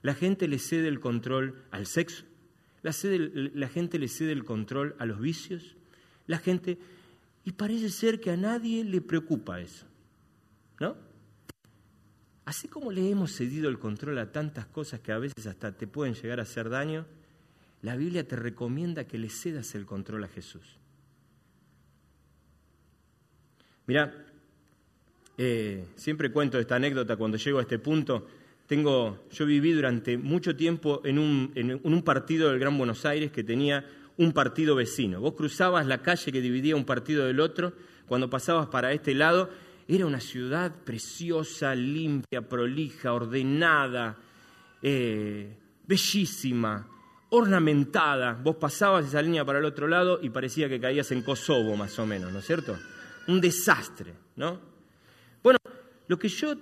La 0.00 0.14
gente 0.14 0.46
le 0.46 0.60
cede 0.60 0.86
el 0.86 1.00
control 1.00 1.60
al 1.72 1.86
sexo, 1.86 2.22
la, 2.82 2.94
la 3.52 3.66
gente 3.66 3.98
le 3.98 4.06
cede 4.06 4.30
el 4.30 4.44
control 4.44 4.94
a 5.00 5.06
los 5.06 5.18
vicios, 5.18 5.74
la 6.28 6.38
gente... 6.38 6.78
Y 7.46 7.50
parece 7.50 7.90
ser 7.90 8.20
que 8.20 8.30
a 8.30 8.36
nadie 8.36 8.84
le 8.84 9.00
preocupa 9.00 9.60
eso, 9.60 9.86
¿no? 10.80 10.96
Así 12.44 12.68
como 12.68 12.92
le 12.92 13.10
hemos 13.10 13.32
cedido 13.32 13.68
el 13.70 13.78
control 13.78 14.18
a 14.18 14.30
tantas 14.30 14.66
cosas 14.66 15.00
que 15.00 15.12
a 15.12 15.18
veces 15.18 15.46
hasta 15.46 15.72
te 15.72 15.86
pueden 15.86 16.14
llegar 16.14 16.40
a 16.40 16.42
hacer 16.42 16.68
daño, 16.68 17.06
la 17.82 17.96
Biblia 17.96 18.26
te 18.26 18.36
recomienda 18.36 19.04
que 19.04 19.18
le 19.18 19.30
cedas 19.30 19.74
el 19.74 19.86
control 19.86 20.24
a 20.24 20.28
Jesús. 20.28 20.78
Mira, 23.86 24.14
eh, 25.36 25.86
siempre 25.96 26.30
cuento 26.30 26.58
esta 26.58 26.76
anécdota 26.76 27.16
cuando 27.16 27.36
llego 27.36 27.58
a 27.58 27.62
este 27.62 27.78
punto. 27.78 28.26
Tengo, 28.66 29.26
yo 29.30 29.44
viví 29.44 29.72
durante 29.72 30.16
mucho 30.16 30.56
tiempo 30.56 31.02
en 31.04 31.18
un, 31.18 31.52
en 31.54 31.80
un 31.82 32.02
partido 32.02 32.50
del 32.50 32.58
Gran 32.58 32.78
Buenos 32.78 33.04
Aires 33.04 33.30
que 33.30 33.44
tenía 33.44 33.84
un 34.16 34.32
partido 34.32 34.74
vecino. 34.74 35.20
Vos 35.20 35.34
cruzabas 35.34 35.86
la 35.86 36.02
calle 36.02 36.32
que 36.32 36.40
dividía 36.40 36.76
un 36.76 36.84
partido 36.84 37.26
del 37.26 37.40
otro, 37.40 37.74
cuando 38.06 38.30
pasabas 38.30 38.68
para 38.68 38.92
este 38.92 39.14
lado, 39.14 39.50
era 39.86 40.06
una 40.06 40.20
ciudad 40.20 40.74
preciosa, 40.84 41.74
limpia, 41.74 42.48
prolija, 42.48 43.12
ordenada, 43.12 44.16
eh, 44.82 45.56
bellísima, 45.86 46.88
ornamentada. 47.30 48.32
Vos 48.32 48.56
pasabas 48.56 49.06
esa 49.06 49.20
línea 49.20 49.44
para 49.44 49.58
el 49.58 49.64
otro 49.64 49.86
lado 49.86 50.20
y 50.22 50.30
parecía 50.30 50.68
que 50.68 50.80
caías 50.80 51.10
en 51.12 51.22
Kosovo, 51.22 51.76
más 51.76 51.98
o 51.98 52.06
menos, 52.06 52.32
¿no 52.32 52.38
es 52.38 52.46
cierto? 52.46 52.78
Un 53.28 53.40
desastre, 53.40 54.14
¿no? 54.36 54.60
Bueno, 55.42 55.58
lo 56.06 56.18
que 56.18 56.28
yo, 56.28 56.54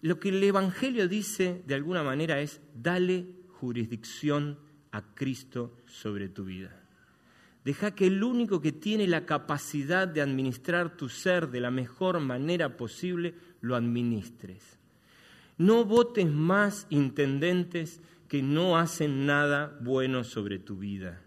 lo 0.00 0.18
que 0.18 0.30
el 0.30 0.42
Evangelio 0.42 1.08
dice 1.08 1.62
de 1.66 1.74
alguna 1.74 2.02
manera 2.02 2.40
es, 2.40 2.60
dale 2.74 3.26
jurisdicción 3.60 4.58
a 4.90 5.14
Cristo 5.14 5.76
sobre 5.86 6.28
tu 6.28 6.44
vida. 6.44 6.81
Deja 7.64 7.94
que 7.94 8.08
el 8.08 8.24
único 8.24 8.60
que 8.60 8.72
tiene 8.72 9.06
la 9.06 9.24
capacidad 9.24 10.08
de 10.08 10.20
administrar 10.20 10.96
tu 10.96 11.08
ser 11.08 11.48
de 11.50 11.60
la 11.60 11.70
mejor 11.70 12.18
manera 12.18 12.76
posible 12.76 13.34
lo 13.60 13.76
administres. 13.76 14.78
No 15.58 15.84
votes 15.84 16.26
más 16.26 16.86
intendentes 16.90 18.00
que 18.28 18.42
no 18.42 18.78
hacen 18.78 19.26
nada 19.26 19.78
bueno 19.80 20.24
sobre 20.24 20.58
tu 20.58 20.76
vida. 20.76 21.20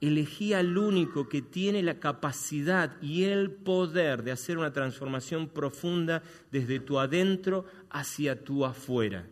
Elegí 0.00 0.54
al 0.54 0.76
único 0.76 1.28
que 1.28 1.42
tiene 1.42 1.82
la 1.82 2.00
capacidad 2.00 3.00
y 3.00 3.24
el 3.24 3.50
poder 3.50 4.22
de 4.22 4.32
hacer 4.32 4.58
una 4.58 4.72
transformación 4.72 5.48
profunda 5.48 6.22
desde 6.50 6.80
tu 6.80 6.98
adentro 6.98 7.64
hacia 7.90 8.42
tu 8.42 8.64
afuera 8.64 9.24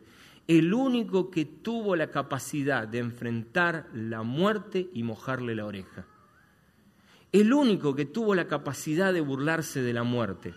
el 0.49 0.73
único 0.73 1.31
que 1.31 1.45
tuvo 1.45 1.97
la 1.97 2.11
capacidad 2.11 2.87
de 2.87 2.99
enfrentar 2.99 3.89
la 3.93 4.23
muerte 4.23 4.89
y 4.93 5.03
mojarle 5.03 5.55
la 5.55 5.67
oreja. 5.67 6.07
El 7.33 7.53
único 7.53 7.95
que 7.95 8.07
tuvo 8.07 8.35
la 8.35 8.47
capacidad 8.47 9.13
de 9.13 9.21
burlarse 9.21 9.83
de 9.83 9.93
la 9.93 10.05
muerte. 10.05 10.55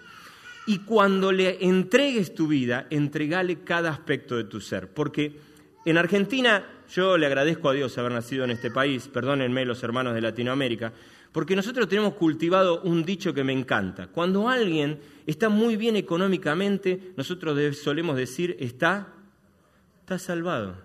Y 0.68 0.80
cuando 0.80 1.32
le 1.32 1.66
entregues 1.66 2.36
tu 2.36 2.48
vida, 2.48 2.86
entregale 2.92 3.64
cada 3.64 3.90
aspecto 3.90 4.38
de 4.38 4.44
tu 4.44 4.62
ser. 4.62 4.94
Porque 4.94 5.40
en 5.86 5.98
Argentina, 5.98 6.64
yo 6.94 7.18
le 7.18 7.26
agradezco 7.26 7.70
a 7.70 7.74
Dios 7.74 7.98
haber 7.98 8.12
nacido 8.12 8.44
en 8.44 8.52
este 8.52 8.70
país, 8.70 9.08
perdónenme 9.08 9.66
los 9.66 9.82
hermanos 9.82 10.14
de 10.14 10.22
Latinoamérica, 10.22 10.94
porque 11.32 11.56
nosotros 11.56 11.88
tenemos 11.88 12.14
cultivado 12.14 12.82
un 12.82 13.04
dicho 13.04 13.34
que 13.34 13.44
me 13.44 13.54
encanta. 13.54 14.08
Cuando 14.08 14.48
alguien 14.50 15.00
está 15.26 15.50
muy 15.50 15.76
bien 15.76 15.96
económicamente, 15.96 17.14
nosotros 17.18 17.78
solemos 17.78 18.16
decir, 18.16 18.56
está 18.60 19.14
está 20.10 20.18
salvado. 20.18 20.76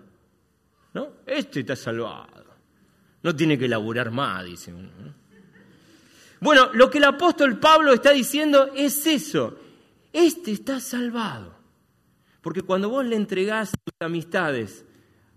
¿No? 0.93 1.09
Este 1.25 1.61
está 1.61 1.75
salvado. 1.75 2.45
No 3.23 3.35
tiene 3.35 3.57
que 3.57 3.67
laburar 3.67 4.11
más, 4.11 4.45
dice 4.45 4.71
uno. 4.71 4.89
Bueno, 6.39 6.69
lo 6.73 6.91
que 6.91 6.99
el 6.99 7.05
apóstol 7.05 7.59
Pablo 7.59 7.91
está 7.93 8.11
diciendo 8.11 8.71
es 8.75 9.07
eso. 9.07 9.57
Este 10.13 10.51
está 10.51 10.79
salvado. 10.79 11.55
Porque 12.41 12.61
cuando 12.61 12.89
vos 12.89 13.03
le 13.03 13.15
entregás 13.15 13.71
tus 13.71 13.95
amistades 13.99 14.85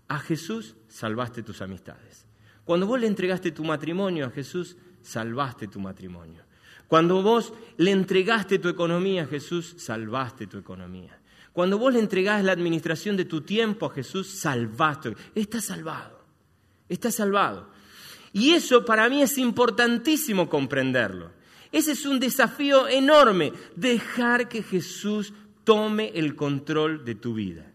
a 0.07 0.19
Jesús, 0.19 0.75
salvaste 0.87 1.41
tus 1.41 1.63
amistades. 1.63 2.25
Cuando 2.63 2.85
vos 2.85 2.99
le 2.99 3.07
entregaste 3.07 3.51
tu 3.51 3.63
matrimonio 3.63 4.27
a 4.27 4.29
Jesús, 4.29 4.77
salvaste 5.01 5.67
tu 5.67 5.79
matrimonio. 5.79 6.43
Cuando 6.87 7.23
vos 7.23 7.53
le 7.77 7.89
entregaste 7.89 8.59
tu 8.59 8.69
economía 8.69 9.23
a 9.23 9.27
Jesús, 9.27 9.73
salvaste 9.79 10.45
tu 10.45 10.59
economía. 10.59 11.18
Cuando 11.59 11.77
vos 11.77 11.91
le 11.91 11.99
entregás 11.99 12.41
la 12.41 12.53
administración 12.53 13.17
de 13.17 13.25
tu 13.25 13.41
tiempo 13.41 13.85
a 13.85 13.89
Jesús, 13.89 14.29
salvaste. 14.29 15.13
Está 15.35 15.59
salvado. 15.59 16.23
Está 16.87 17.11
salvado. 17.11 17.69
Y 18.31 18.51
eso 18.51 18.85
para 18.85 19.09
mí 19.09 19.21
es 19.21 19.37
importantísimo 19.37 20.47
comprenderlo. 20.47 21.33
Ese 21.69 21.91
es 21.91 22.05
un 22.05 22.17
desafío 22.17 22.87
enorme, 22.87 23.51
dejar 23.75 24.47
que 24.47 24.63
Jesús 24.63 25.33
tome 25.65 26.13
el 26.15 26.33
control 26.33 27.03
de 27.03 27.15
tu 27.15 27.33
vida. 27.33 27.68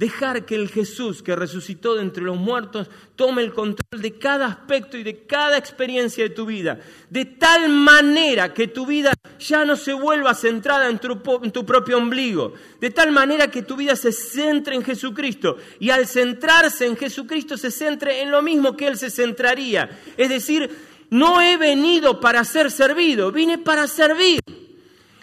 Dejar 0.00 0.46
que 0.46 0.54
el 0.54 0.70
Jesús 0.70 1.22
que 1.22 1.36
resucitó 1.36 1.94
de 1.94 2.00
entre 2.00 2.22
los 2.22 2.38
muertos 2.38 2.88
tome 3.16 3.42
el 3.42 3.52
control 3.52 4.00
de 4.00 4.18
cada 4.18 4.46
aspecto 4.46 4.96
y 4.96 5.02
de 5.02 5.26
cada 5.26 5.58
experiencia 5.58 6.24
de 6.24 6.30
tu 6.30 6.46
vida, 6.46 6.80
de 7.10 7.26
tal 7.26 7.68
manera 7.68 8.54
que 8.54 8.66
tu 8.66 8.86
vida 8.86 9.12
ya 9.38 9.66
no 9.66 9.76
se 9.76 9.92
vuelva 9.92 10.32
centrada 10.32 10.88
en 10.88 10.98
tu, 10.98 11.20
en 11.42 11.52
tu, 11.52 11.66
propio 11.66 11.98
ombligo, 11.98 12.54
de 12.80 12.88
tal 12.88 13.12
manera 13.12 13.50
que 13.50 13.60
tu 13.60 13.76
vida 13.76 13.94
se 13.94 14.10
centre 14.10 14.74
en 14.74 14.82
Jesucristo 14.84 15.58
y 15.78 15.90
al 15.90 16.06
centrarse 16.06 16.86
en 16.86 16.96
Jesucristo 16.96 17.58
se 17.58 17.70
centre 17.70 18.22
en 18.22 18.30
lo 18.30 18.40
mismo 18.40 18.78
que 18.78 18.86
Él 18.86 18.96
se 18.96 19.10
centraría. 19.10 20.00
Es 20.16 20.30
decir, 20.30 20.70
no 21.10 21.42
he 21.42 21.58
venido 21.58 22.20
para 22.20 22.42
ser 22.44 22.70
servido, 22.70 23.32
vine 23.32 23.58
para 23.58 23.86
servir. 23.86 24.40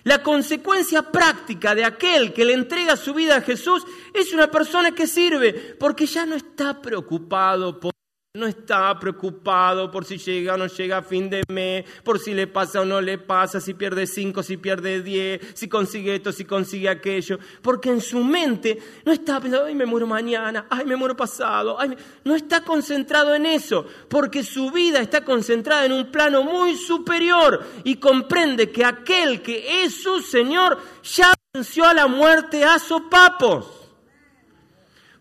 La 0.08 0.24
consecuencia 0.24 1.12
práctica 1.12 1.76
de 1.76 1.84
aquel 1.84 2.32
que 2.32 2.46
le 2.46 2.54
entrega 2.54 2.96
su 2.96 3.13
vida 3.13 3.36
a 3.36 3.41
Jesús 3.41 3.86
es 4.13 4.32
una 4.32 4.50
persona 4.50 4.96
que 4.96 5.06
sirve, 5.06 5.52
porque 5.78 6.06
ya 6.06 6.26
no 6.26 6.36
está 6.36 6.82
preocupado 6.82 7.78
por 7.78 7.96
no 8.38 8.45
está 8.45 8.97
preocupado 9.00 9.89
por 9.89 10.06
si 10.06 10.17
llega 10.17 10.54
o 10.54 10.58
no 10.58 10.67
llega 10.67 10.97
a 10.97 11.02
fin 11.02 11.30
de 11.30 11.43
mes, 11.50 11.86
por 12.04 12.19
si 12.19 12.34
le 12.34 12.47
pasa 12.47 12.82
o 12.82 12.86
no 12.86 13.02
le 13.02 13.17
pasa, 13.17 13.60
si 13.60 13.73
pierde 13.73 14.06
cinco, 14.06 14.43
si 14.43 14.58
pierde 14.58 15.02
diez, 15.02 15.41
si 15.56 15.67
consigue 15.67 16.15
esto, 16.15 16.32
si 16.32 16.45
consigue 16.45 16.88
aquello. 16.88 17.39
Porque 17.62 17.89
en 17.89 18.00
su 18.00 18.23
mente 18.23 18.78
no 19.06 19.12
está 19.12 19.39
pensando, 19.39 19.65
ay, 19.65 19.76
me 19.76 19.86
muero 19.86 20.06
mañana, 20.06 20.67
ay, 20.69 20.86
me 20.86 20.95
muero 20.95 21.17
pasado. 21.17 21.78
No 22.23 22.36
está 22.36 22.62
concentrado 22.62 23.34
en 23.34 23.47
eso, 23.47 23.86
porque 24.08 24.43
su 24.43 24.71
vida 24.71 25.00
está 25.00 25.26
concentrada 25.26 25.86
en 25.86 25.93
un 25.93 26.12
plano 26.12 26.43
muy 26.43 26.76
superior 26.76 27.65
y 27.84 27.95
comprende 27.95 28.71
que 28.71 28.86
aquel 28.86 29.41
que 29.41 29.84
es 29.84 29.95
su 30.02 30.21
Señor 30.21 30.78
ya 31.04 31.34
venció 31.54 31.86
a 31.86 31.93
la 31.93 32.08
muerte 32.08 32.63
a 32.63 32.78
sopapos. 32.78 33.65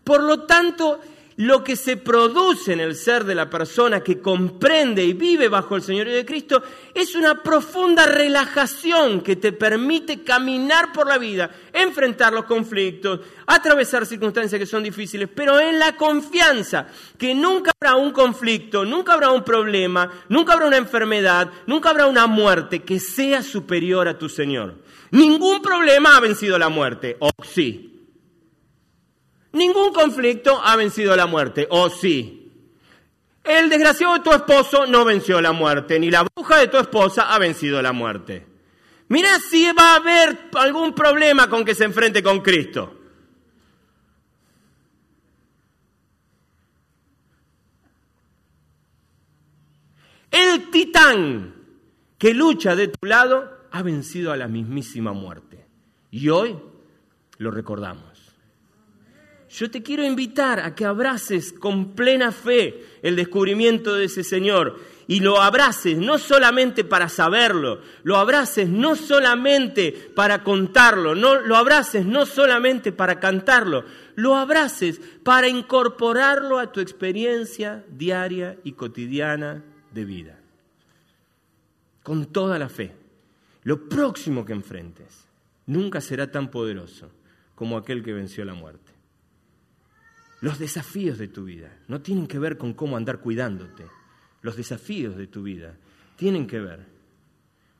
Por 0.03 0.23
lo 0.23 0.43
tanto, 0.43 1.01
lo 1.37 1.63
que 1.63 1.75
se 1.75 1.97
produce 1.97 2.73
en 2.73 2.79
el 2.79 2.95
ser 2.95 3.23
de 3.23 3.35
la 3.35 3.47
persona 3.47 4.01
que 4.01 4.19
comprende 4.19 5.03
y 5.03 5.13
vive 5.13 5.49
bajo 5.49 5.75
el 5.75 5.83
señorío 5.83 6.15
de 6.15 6.25
Cristo 6.25 6.63
es 6.95 7.13
una 7.13 7.43
profunda 7.43 8.07
relajación 8.07 9.21
que 9.21 9.35
te 9.35 9.51
permite 9.51 10.23
caminar 10.23 10.91
por 10.91 11.07
la 11.07 11.19
vida, 11.19 11.51
enfrentar 11.73 12.33
los 12.33 12.45
conflictos, 12.45 13.19
atravesar 13.45 14.07
circunstancias 14.07 14.57
que 14.57 14.65
son 14.65 14.81
difíciles, 14.81 15.29
pero 15.33 15.59
en 15.59 15.77
la 15.77 15.95
confianza 15.95 16.87
que 17.19 17.35
nunca 17.35 17.71
habrá 17.79 17.95
un 17.97 18.11
conflicto, 18.11 18.83
nunca 18.83 19.13
habrá 19.13 19.29
un 19.29 19.43
problema, 19.43 20.11
nunca 20.29 20.53
habrá 20.53 20.65
una 20.65 20.77
enfermedad, 20.77 21.51
nunca 21.67 21.91
habrá 21.91 22.07
una 22.07 22.25
muerte 22.25 22.81
que 22.81 22.99
sea 22.99 23.43
superior 23.43 24.07
a 24.07 24.17
tu 24.17 24.27
Señor. 24.27 24.79
Ningún 25.11 25.61
problema 25.61 26.17
ha 26.17 26.19
vencido 26.19 26.57
la 26.57 26.69
muerte, 26.69 27.15
o 27.19 27.29
sí. 27.43 27.96
Ningún 29.53 29.93
conflicto 29.93 30.59
ha 30.63 30.75
vencido 30.75 31.15
la 31.15 31.25
muerte, 31.25 31.67
¿o 31.69 31.89
sí? 31.89 32.51
El 33.43 33.69
desgraciado 33.69 34.15
de 34.15 34.19
tu 34.19 34.31
esposo 34.31 34.85
no 34.85 35.05
venció 35.05 35.41
la 35.41 35.53
muerte, 35.53 35.99
ni 35.99 36.11
la 36.11 36.23
bruja 36.23 36.57
de 36.57 36.67
tu 36.67 36.77
esposa 36.77 37.33
ha 37.33 37.39
vencido 37.39 37.81
la 37.81 37.93
muerte. 37.93 38.45
Mira 39.07 39.29
si 39.39 39.71
va 39.71 39.93
a 39.93 39.95
haber 39.95 40.49
algún 40.55 40.93
problema 40.93 41.49
con 41.49 41.63
que 41.63 41.73
se 41.73 41.85
enfrente 41.85 42.21
con 42.21 42.41
Cristo. 42.41 42.93
El 50.29 50.69
titán 50.69 51.57
que 52.17 52.33
lucha 52.33 52.75
de 52.75 52.87
tu 52.87 53.05
lado, 53.05 53.57
ha 53.71 53.83
vencido 53.83 54.31
a 54.31 54.37
la 54.37 54.47
mismísima 54.47 55.13
muerte. 55.13 55.65
Y 56.09 56.29
hoy 56.29 56.57
lo 57.37 57.51
recordamos. 57.51 58.06
Yo 59.57 59.71
te 59.71 59.81
quiero 59.81 60.05
invitar 60.05 60.59
a 60.59 60.75
que 60.75 60.85
abraces 60.85 61.51
con 61.51 61.95
plena 61.95 62.31
fe 62.31 62.85
el 63.01 63.15
descubrimiento 63.15 63.95
de 63.95 64.05
ese 64.05 64.23
Señor 64.23 64.79
y 65.07 65.19
lo 65.19 65.41
abraces 65.41 65.97
no 65.97 66.19
solamente 66.19 66.83
para 66.83 67.09
saberlo, 67.09 67.81
lo 68.03 68.17
abraces 68.17 68.69
no 68.69 68.95
solamente 68.95 69.91
para 70.13 70.43
contarlo, 70.43 71.15
no 71.15 71.41
lo 71.41 71.55
abraces 71.55 72.05
no 72.05 72.27
solamente 72.27 72.91
para 72.91 73.19
cantarlo, 73.19 73.83
lo 74.13 74.35
abraces 74.35 75.01
para 75.23 75.47
incorporarlo 75.47 76.59
a 76.59 76.71
tu 76.71 76.79
experiencia 76.79 77.83
diaria 77.89 78.59
y 78.63 78.73
cotidiana 78.73 79.63
de 79.91 80.05
vida. 80.05 80.39
Con 82.03 82.27
toda 82.27 82.59
la 82.59 82.69
fe. 82.69 82.93
Lo 83.63 83.89
próximo 83.89 84.45
que 84.45 84.53
enfrentes 84.53 85.25
nunca 85.65 85.99
será 85.99 86.29
tan 86.29 86.51
poderoso 86.51 87.09
como 87.55 87.75
aquel 87.75 88.03
que 88.03 88.13
venció 88.13 88.45
la 88.45 88.53
muerte. 88.53 88.86
Los 90.41 90.59
desafíos 90.59 91.17
de 91.17 91.27
tu 91.27 91.45
vida 91.45 91.71
no 91.87 92.01
tienen 92.01 92.27
que 92.27 92.39
ver 92.39 92.57
con 92.57 92.73
cómo 92.73 92.95
andar 92.95 93.19
cuidándote. 93.19 93.85
Los 94.41 94.55
desafíos 94.55 95.17
de 95.17 95.27
tu 95.27 95.43
vida 95.43 95.75
tienen 96.15 96.45
que 96.45 96.59
ver 96.59 96.85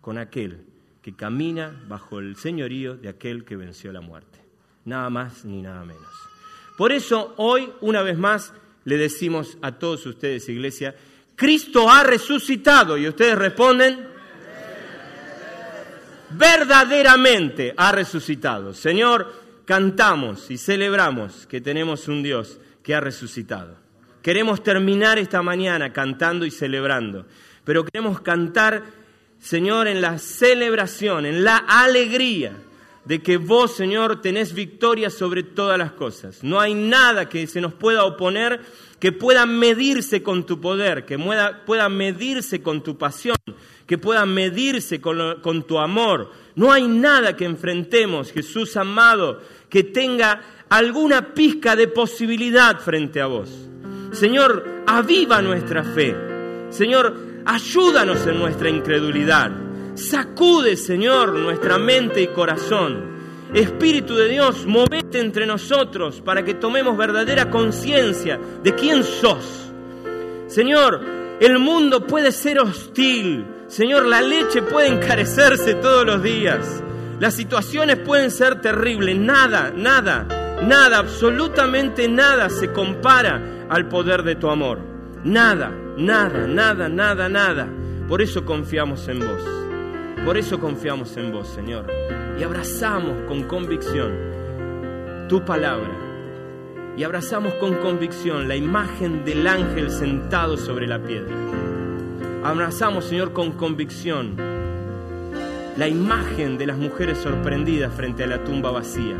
con 0.02 0.17
aquel 0.17 0.65
que 1.02 1.15
camina 1.15 1.84
bajo 1.88 2.20
el 2.20 2.36
señorío 2.36 2.96
de 2.96 3.10
aquel 3.10 3.46
que 3.46 3.56
venció 3.56 3.91
la 3.91 4.02
muerte. 4.02 4.39
Nada 4.86 5.10
más 5.10 5.46
ni 5.46 5.62
nada 5.62 5.86
menos. 5.86 6.08
Por 6.78 6.91
eso 6.91 7.34
hoy, 7.38 7.72
una 7.82 8.02
vez 8.02 8.17
más, 8.17 8.54
le 8.86 8.98
decimos 8.98 9.58
a 9.62 9.74
todos 9.74 10.06
ustedes, 10.06 10.48
iglesia, 10.50 10.96
Cristo 11.36 11.89
ha 11.89 12.04
resucitado. 12.04 12.98
Y 12.98 13.08
ustedes 13.08 13.38
responden, 13.38 14.08
verdaderamente 16.32 17.74
ha 17.76 17.91
resucitado. 17.91 18.74
Señor, 18.74 19.46
cantamos 19.67 20.49
y 20.49 20.58
celebramos 20.58 21.45
que 21.45 21.60
tenemos 21.60 22.08
un 22.08 22.23
Dios 22.23 22.58
que 22.82 22.95
ha 22.95 23.01
resucitado. 23.01 23.75
Queremos 24.21 24.63
terminar 24.63 25.19
esta 25.19 25.41
mañana 25.41 25.91
cantando 25.91 26.45
y 26.45 26.51
celebrando, 26.51 27.25
pero 27.65 27.84
queremos 27.84 28.21
cantar, 28.21 28.86
Señor, 29.39 29.89
en 29.89 30.01
la 30.01 30.19
celebración, 30.19 31.25
en 31.25 31.43
la 31.43 31.58
alegría 31.58 32.53
de 33.03 33.21
que 33.21 33.36
vos, 33.36 33.75
Señor, 33.75 34.21
tenés 34.21 34.53
victoria 34.53 35.10
sobre 35.10 35.43
todas 35.43 35.77
las 35.77 35.91
cosas. 35.91 36.43
No 36.43 36.62
hay 36.62 36.73
nada 36.73 37.27
que 37.27 37.45
se 37.45 37.60
nos 37.60 37.73
pueda 37.73 38.06
oponer 38.06 38.62
que 38.99 39.12
pueda 39.12 39.45
medirse 39.45 40.23
con 40.23 40.45
tu 40.45 40.60
poder, 40.60 41.06
que 41.06 41.19
pueda 41.65 41.89
medirse 41.89 42.62
con 42.62 42.82
tu 42.82 42.97
pasión, 42.97 43.38
que 43.86 43.97
pueda 43.97 44.25
medirse 44.25 44.99
con, 44.99 45.39
con 45.41 45.63
tu 45.67 45.77
amor. 45.77 46.32
No 46.56 46.71
hay 46.71 46.88
nada 46.88 47.36
que 47.36 47.45
enfrentemos, 47.45 48.32
Jesús 48.32 48.75
amado, 48.75 49.41
que 49.69 49.84
tenga 49.84 50.41
alguna 50.69 51.34
pizca 51.34 51.75
de 51.75 51.88
posibilidad 51.88 52.80
frente 52.80 53.21
a 53.21 53.27
vos. 53.27 53.49
Señor, 54.12 54.84
aviva 54.86 55.41
nuestra 55.41 55.84
fe. 55.84 56.15
Señor, 56.69 57.15
ayúdanos 57.45 58.25
en 58.27 58.39
nuestra 58.39 58.69
incredulidad. 58.69 59.51
Sacude, 59.95 60.75
Señor, 60.75 61.34
nuestra 61.34 61.77
mente 61.77 62.21
y 62.21 62.27
corazón. 62.27 63.17
Espíritu 63.53 64.15
de 64.15 64.27
Dios, 64.27 64.65
movete 64.65 65.19
entre 65.19 65.45
nosotros 65.45 66.21
para 66.21 66.43
que 66.43 66.53
tomemos 66.53 66.97
verdadera 66.97 67.49
conciencia 67.49 68.39
de 68.62 68.75
quién 68.75 69.03
sos. 69.03 69.71
Señor, 70.47 71.01
el 71.39 71.60
mundo 71.60 72.06
puede 72.06 72.32
ser 72.32 72.60
hostil. 72.60 73.45
Señor, 73.67 74.06
la 74.06 74.21
leche 74.21 74.62
puede 74.62 74.88
encarecerse 74.88 75.75
todos 75.75 76.06
los 76.06 76.23
días. 76.23 76.84
Las 77.19 77.34
situaciones 77.34 77.97
pueden 77.97 78.30
ser 78.30 78.62
terribles, 78.62 79.17
nada, 79.17 79.73
nada, 79.75 80.27
nada, 80.62 80.99
absolutamente 80.99 82.08
nada 82.08 82.47
se 82.49 82.71
compara 82.71 83.65
al 83.69 83.88
poder 83.88 84.21
de 84.21 84.36
tu 84.36 84.49
amor. 84.51 84.80
Nada, 85.23 85.71
nada, 85.97 86.45
nada, 86.47 86.88
nada, 86.88 87.27
nada. 87.27 87.67
Por 88.08 88.21
eso 88.21 88.45
confiamos 88.45 89.08
en 89.08 89.19
vos. 89.19 89.43
Por 90.23 90.38
eso 90.38 90.60
confiamos 90.60 91.17
en 91.17 91.32
vos, 91.32 91.47
Señor. 91.47 91.88
Y 92.39 92.43
abrazamos 92.43 93.15
con 93.27 93.43
convicción 93.43 95.27
tu 95.27 95.43
palabra. 95.43 95.89
Y 96.95 97.03
abrazamos 97.03 97.56
con 97.56 97.75
convicción 97.75 98.47
la 98.47 98.56
imagen 98.56 99.25
del 99.25 99.47
ángel 99.47 99.89
sentado 99.89 100.56
sobre 100.56 100.86
la 100.86 101.01
piedra. 101.01 101.36
Abrazamos, 102.43 103.06
Señor, 103.06 103.34
con 103.34 103.53
convicción 103.53 104.36
la 105.78 105.88
imagen 105.88 106.58
de 106.58 106.66
las 106.66 106.78
mujeres 106.78 107.20
sorprendidas 107.20 107.94
frente 107.94 108.24
a 108.24 108.28
la 108.28 108.44
tumba 108.44 108.72
vacía 108.72 109.16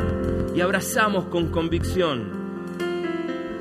y 0.56 0.62
abrazamos 0.62 1.26
con 1.26 1.50
convicción 1.50 2.48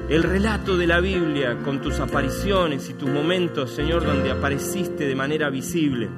el 0.08 0.22
relato 0.22 0.78
de 0.78 0.86
la 0.86 1.00
Biblia 1.00 1.58
con 1.64 1.82
tus 1.82 1.98
apariciones 1.98 2.88
y 2.88 2.94
tus 2.94 3.10
momentos, 3.10 3.72
Señor, 3.72 4.06
donde 4.06 4.30
apareciste 4.30 5.04
de 5.04 5.16
manera 5.16 5.50
visible. 5.50 6.08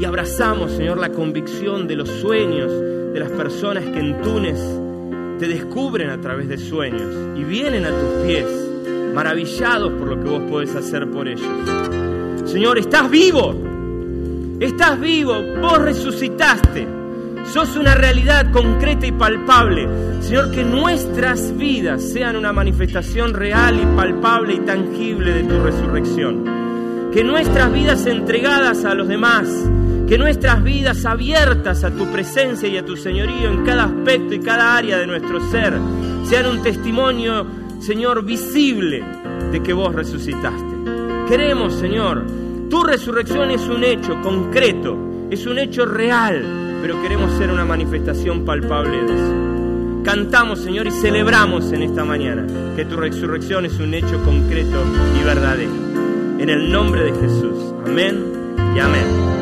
Y 0.00 0.04
abrazamos, 0.04 0.72
Señor, 0.72 0.96
la 0.96 1.10
convicción 1.10 1.86
de 1.86 1.96
los 1.96 2.08
sueños 2.08 2.72
de 3.12 3.20
las 3.20 3.30
personas 3.30 3.84
que 3.84 4.00
en 4.00 4.20
Túnez 4.22 4.58
te 5.38 5.46
descubren 5.46 6.08
a 6.08 6.20
través 6.20 6.48
de 6.48 6.56
sueños 6.56 7.38
y 7.38 7.44
vienen 7.44 7.84
a 7.84 7.90
tus 7.90 8.26
pies, 8.26 8.46
maravillados 9.14 9.92
por 9.92 10.08
lo 10.08 10.24
que 10.24 10.30
vos 10.30 10.42
podés 10.50 10.74
hacer 10.74 11.08
por 11.10 11.28
ellos. 11.28 11.46
Señor, 12.46 12.78
estás 12.78 13.10
vivo, 13.10 13.54
Estás 14.60 15.00
vivo, 15.00 15.34
vos 15.60 15.78
resucitaste. 15.78 16.86
Sos 17.52 17.76
una 17.76 17.94
realidad 17.94 18.52
concreta 18.52 19.04
y 19.04 19.12
palpable. 19.12 19.88
Señor, 20.20 20.52
que 20.52 20.62
nuestras 20.62 21.56
vidas 21.56 22.02
sean 22.02 22.36
una 22.36 22.52
manifestación 22.52 23.34
real 23.34 23.80
y 23.80 23.96
palpable 23.96 24.54
y 24.54 24.60
tangible 24.60 25.32
de 25.32 25.42
tu 25.42 25.60
resurrección. 25.60 27.10
Que 27.12 27.24
nuestras 27.24 27.72
vidas 27.72 28.06
entregadas 28.06 28.84
a 28.84 28.94
los 28.94 29.08
demás, 29.08 29.48
que 30.08 30.18
nuestras 30.18 30.62
vidas 30.62 31.04
abiertas 31.04 31.82
a 31.82 31.90
tu 31.90 32.06
presencia 32.06 32.68
y 32.68 32.76
a 32.76 32.84
tu 32.84 32.96
señorío 32.96 33.50
en 33.50 33.64
cada 33.64 33.84
aspecto 33.84 34.34
y 34.34 34.40
cada 34.40 34.76
área 34.76 34.98
de 34.98 35.06
nuestro 35.08 35.40
ser, 35.50 35.74
sean 36.24 36.46
un 36.46 36.62
testimonio, 36.62 37.44
Señor, 37.80 38.24
visible 38.24 39.04
de 39.50 39.62
que 39.62 39.72
vos 39.72 39.92
resucitaste. 39.94 40.74
Queremos, 41.28 41.74
Señor, 41.74 42.43
tu 42.68 42.82
resurrección 42.82 43.50
es 43.50 43.62
un 43.68 43.84
hecho 43.84 44.20
concreto, 44.22 44.96
es 45.30 45.46
un 45.46 45.58
hecho 45.58 45.86
real, 45.86 46.78
pero 46.82 47.00
queremos 47.02 47.32
ser 47.38 47.50
una 47.50 47.64
manifestación 47.64 48.44
palpable 48.44 49.04
de 49.04 49.14
eso. 49.14 50.02
Cantamos, 50.04 50.60
Señor, 50.60 50.86
y 50.86 50.90
celebramos 50.90 51.72
en 51.72 51.82
esta 51.82 52.04
mañana 52.04 52.46
que 52.76 52.84
tu 52.84 52.96
resurrección 52.96 53.64
es 53.64 53.78
un 53.78 53.94
hecho 53.94 54.22
concreto 54.22 54.84
y 55.18 55.24
verdadero. 55.24 55.72
En 56.38 56.50
el 56.50 56.70
nombre 56.70 57.04
de 57.04 57.20
Jesús. 57.20 57.74
Amén 57.86 58.22
y 58.76 58.80
amén. 58.80 59.33